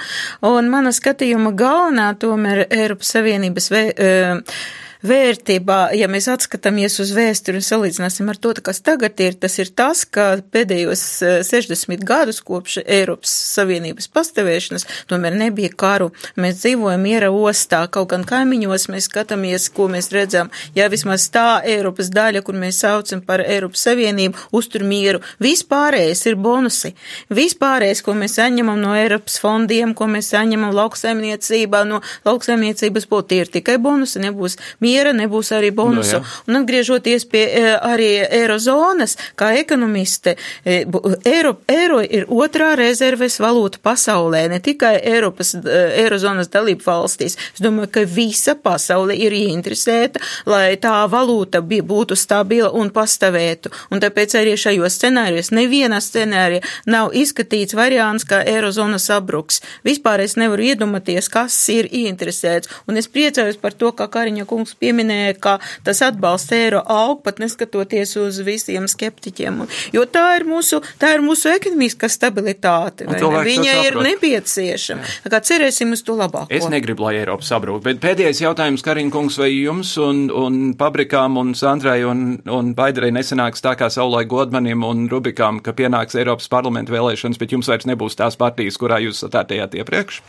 Un 0.50 0.66
mana 0.72 0.90
skatījuma 0.90 1.54
galvenā 1.54 2.08
tomēr 2.18 2.64
Eiropas 2.66 3.14
Savienības 3.14 3.70
vē, 3.70 3.84
uh, 3.94 4.58
vērtībā, 5.04 5.78
ja 5.98 6.08
mēs 6.08 6.26
atskatāmies 6.32 6.96
uz 7.02 7.12
vēsturi 7.14 7.60
un 7.60 7.64
salīdzināsim 7.64 8.28
ar 8.32 8.38
to, 8.40 8.54
kas 8.64 8.80
tagad 8.84 9.20
ir, 9.20 9.36
tas 9.40 9.58
ir 9.60 9.70
tas, 9.76 10.04
ka 10.08 10.38
pēdējos 10.54 11.02
60 11.44 11.92
eh, 11.92 12.04
gadus 12.08 12.40
kopš 12.44 12.78
Eiropas 12.82 13.32
Savienības 13.54 14.08
pastāvēšanas 14.14 14.86
tomēr 15.10 15.36
nebija 15.36 15.72
karu. 15.76 16.10
Mēs 16.40 16.62
dzīvojam 16.62 17.04
miera 17.04 17.28
ostā, 17.34 17.82
kaut 17.92 18.12
gan 18.14 18.24
kaimiņos 18.28 18.88
mēs 18.92 19.08
skatāmies, 19.10 19.68
ko 19.74 19.90
mēs 19.92 20.08
redzam. 20.14 20.50
Ja 20.76 20.88
vismaz 20.92 21.26
tā 21.34 21.60
Eiropas 21.68 22.08
daļa, 22.14 22.44
kur 22.46 22.56
mēs 22.60 22.80
saucam 22.84 23.20
par 23.24 23.44
Eiropas 23.44 23.84
Savienību, 23.84 24.48
uztur 24.56 24.86
mieru, 24.88 25.20
vispārējais 25.44 26.24
ir 26.30 26.40
bonusi. 26.40 26.94
Vispārējais, 27.34 28.00
ko 28.06 28.16
mēs 28.16 28.38
saņemam 28.40 28.80
no 28.80 28.96
Eiropas 28.96 29.36
fondiem, 29.42 29.92
ko 29.92 30.08
mēs 30.08 30.32
saņemam 30.32 30.72
lauksaimniecībā, 30.76 31.84
no 31.88 32.00
lauksaimniecības 32.24 33.08
būtu, 33.10 33.42
ir 33.42 33.52
tikai 33.58 33.76
bonusi, 33.82 34.22
nebūs 34.24 34.56
miera 34.80 34.93
miera, 34.94 35.12
nebūs 35.16 35.52
arī 35.56 35.70
bonusu. 35.74 36.20
No, 36.20 36.52
un 36.52 36.60
atgriežoties 36.62 37.26
pie 37.30 37.44
e, 37.46 37.62
arī 37.74 38.10
eirozonas, 38.24 39.16
kā 39.38 39.52
ekonomiste, 39.58 40.36
e, 40.64 40.82
eiro, 41.28 41.56
eiro 41.70 42.00
ir 42.04 42.28
otrā 42.32 42.74
rezerves 42.78 43.40
valūta 43.42 43.80
pasaulē, 43.84 44.46
ne 44.52 44.60
tikai 44.64 44.94
Eiropas, 45.14 45.54
e, 45.58 45.80
eirozonas 46.04 46.50
dalību 46.52 46.84
valstīs. 46.86 47.36
Es 47.54 47.62
domāju, 47.64 47.90
ka 47.96 48.04
visa 48.08 48.54
pasaule 48.54 49.16
ir 49.16 49.34
ieinteresēta, 49.36 50.22
lai 50.50 50.76
tā 50.80 50.96
valūta 51.10 51.62
būtu 51.64 52.16
stabila 52.18 52.70
un 52.74 52.92
pastāvētu. 52.94 53.72
Un 53.90 54.02
tāpēc 54.02 54.36
arī 54.40 54.54
šajos 54.60 54.98
scenārijos 54.98 55.52
neviena 55.54 56.00
scenārija 56.02 56.64
nav 56.90 57.14
izskatīts 57.16 57.76
variants, 57.76 58.26
kā 58.28 58.42
eirozona 58.46 59.00
sabruks. 59.02 59.60
Vispār 59.86 60.24
es 60.24 60.36
nevaru 60.40 60.70
iedomāties, 60.70 61.30
kas 61.32 61.56
ir 61.72 61.88
ieinteresēts. 61.90 62.70
Un 62.88 63.00
es 63.00 63.08
priecājos 63.10 63.58
par 63.60 63.76
to, 63.76 63.92
kā 63.96 64.08
Kariņa 64.10 64.46
kungs 64.48 64.73
pieminēja, 64.80 65.36
ka 65.40 65.56
tas 65.86 66.02
atbalsts 66.04 66.52
eiro 66.56 66.82
aug, 66.90 67.22
pat 67.24 67.40
neskatoties 67.42 68.16
uz 68.20 68.40
visiem 68.46 68.88
skeptiķiem. 68.90 69.64
Jo 69.94 70.04
tā 70.10 70.24
ir 70.38 70.46
mūsu, 70.48 70.80
tā 71.00 71.14
ir 71.16 71.24
mūsu 71.24 71.50
ekonomiskā 71.54 72.10
stabilitāte. 72.12 73.08
Viņa 73.08 73.76
ir 73.88 73.98
nepieciešama. 74.04 75.10
Tā 75.24 75.32
kā 75.32 75.40
cerēsim 75.44 75.94
uz 75.96 76.04
to 76.06 76.16
labāko. 76.18 76.50
Es 76.54 76.66
negribu, 76.70 77.06
lai 77.06 77.16
Eiropa 77.22 77.46
sabrūk, 77.46 77.82
bet 77.86 78.02
pēdējais 78.04 78.42
jautājums, 78.44 78.84
Kariņkungs, 78.84 79.38
vai 79.40 79.50
jums 79.52 79.94
un, 80.02 80.26
un 80.30 80.60
Pabrikām 80.78 81.38
un 81.40 81.54
Sandrai 81.58 82.02
un, 82.08 82.26
un 82.50 82.72
Baidarai 82.76 83.12
nesanāks 83.14 83.64
tā 83.64 83.74
kā 83.80 83.90
saulai 83.92 84.24
Godmanim 84.30 84.84
un 84.86 85.08
Rubikām, 85.12 85.62
ka 85.64 85.76
pienāks 85.76 86.18
Eiropas 86.20 86.50
parlamenta 86.52 86.94
vēlēšanas, 86.94 87.40
bet 87.40 87.56
jums 87.56 87.70
vairs 87.70 87.88
nebūs 87.90 88.18
tās 88.20 88.38
partijas, 88.40 88.80
kurā 88.80 89.00
jūs 89.04 89.24
satētējāt 89.24 89.78
iepriekš? 89.82 90.22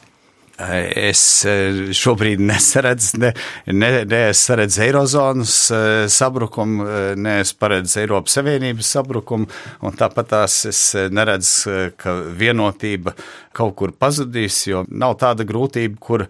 Es 0.56 1.44
eh, 1.44 1.92
šobrīd 1.92 2.40
nesaredzu, 2.40 3.20
ne, 3.20 3.32
ne, 3.76 3.90
ne 4.08 4.20
es 4.30 4.40
saredzu 4.48 4.86
Eirozonas 4.86 5.56
eh, 5.76 6.06
sabrukumu, 6.08 6.86
eh, 6.88 7.08
ne 7.20 7.42
es 7.42 7.52
paredzu 7.60 8.00
Eiropas 8.00 8.38
Savienības 8.38 8.94
sabrukumu, 8.96 9.50
un 9.84 9.98
tāpat 10.00 10.32
tās 10.32 10.62
es 10.70 10.80
neredzu, 11.12 11.92
ka 12.00 12.16
vienotība 12.40 13.18
kaut 13.56 13.76
kur 13.76 13.92
pazudīs, 14.00 14.62
jo 14.70 14.86
nav 14.88 15.18
tāda 15.20 15.44
grūtība, 15.48 16.00
kur, 16.00 16.24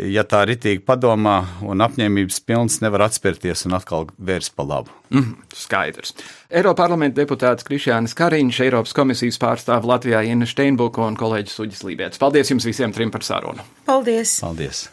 ja 0.00 0.24
tā 0.28 0.42
ritīgi 0.48 0.82
padomā 0.86 1.36
un 1.66 1.84
apņēmības 1.84 2.40
pilns, 2.46 2.80
nevar 2.84 3.06
atspērties 3.06 3.66
un 3.68 3.76
atkal 3.78 4.08
vērst 4.18 4.54
pa 4.56 4.66
labu. 4.66 4.92
Mm, 5.14 5.36
skaidrs. 5.56 6.16
Eiropas 6.50 6.80
parlamenta 6.82 7.20
deputāts 7.22 7.66
Krišjānis 7.66 8.16
Kariņš, 8.18 8.60
Eiropas 8.66 8.96
komisijas 8.96 9.40
pārstāv 9.42 9.86
Latvijā 9.88 10.24
Inna 10.26 10.48
Steinbuka 10.48 11.04
un 11.06 11.18
kolēģis 11.18 11.62
Uģis 11.66 11.86
Lībēts. 11.86 12.20
Paldies 12.22 12.52
jums 12.52 12.68
visiem 12.68 12.94
trim 12.96 13.14
par 13.14 13.26
sarunu. 13.26 13.64
Paldies! 13.88 14.38
Paldies! 14.44 14.86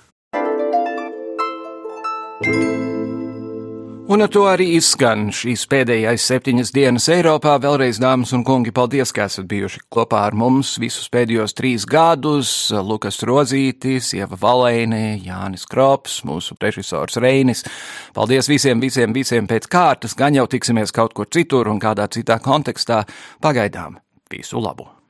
Un 4.14 4.22
ar 4.22 4.30
to 4.30 4.43
arī 4.45 4.68
izskan 4.78 5.32
šīs 5.34 5.64
pēdējais 5.72 6.26
septiņas 6.30 6.70
dienas 6.76 7.07
Eiropā. 7.09 7.55
Vēlreiz, 7.64 7.97
dāmas 7.97 8.30
un 8.38 8.43
kungi, 8.45 8.70
paldies, 8.70 9.09
ka 9.09 9.26
esat 9.26 9.47
bijuši 9.49 9.82
kopā 9.89 10.20
ar 10.28 10.38
mums 10.38 10.76
visus 10.78 11.09
pēdējos 11.09 11.57
trīs 11.57 11.88
gadus. 11.89 12.53
Lukas 12.86 13.18
Rozītis, 13.26 14.11
Ieva 14.14 14.38
Valēne, 14.38 15.18
Jānis 15.18 15.66
Krops, 15.66 16.22
mūsu 16.30 16.53
režisors 16.61 17.18
Reinis. 17.18 17.66
Paldies 18.14 18.53
visiem, 18.53 18.84
visiem, 18.86 19.18
visiem 19.18 19.49
pēc 19.49 19.66
kārtas, 19.66 20.14
gan 20.14 20.38
jau 20.38 20.45
tiksimies 20.45 20.93
kaut 20.93 21.18
kur 21.18 21.34
citur 21.34 21.74
un 21.74 21.82
kādā 21.82 22.05
citā 22.05 22.38
kontekstā. 22.38 23.07
Pagaidām 23.41 23.97
visu 24.30 24.61
labu! 24.61 25.03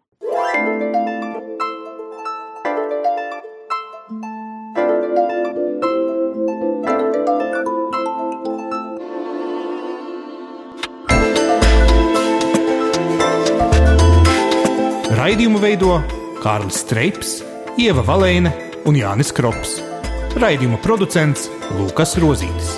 Raidījumu 15.23 15.59
veido 15.63 16.01
Kārlis 16.43 16.81
Streips, 16.81 17.29
Ieva 17.79 18.01
Valēne 18.03 18.49
un 18.83 18.97
Jānis 18.99 19.29
Krops. 19.31 19.77
Raidījuma 20.35 20.81
producents 20.83 21.45
Lukas 21.77 22.17
Rozītis. 22.19 22.73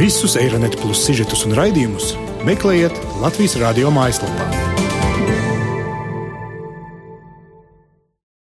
Visus 0.00 0.40
Eironet 0.40 0.80
plus 0.80 1.04
sižetus 1.04 1.44
un 1.44 1.60
raidījumus 1.60 2.14
meklējiet 2.48 2.96
Latvijas 3.20 3.60
radio 3.60 3.92
mājaslapā. 3.92 4.71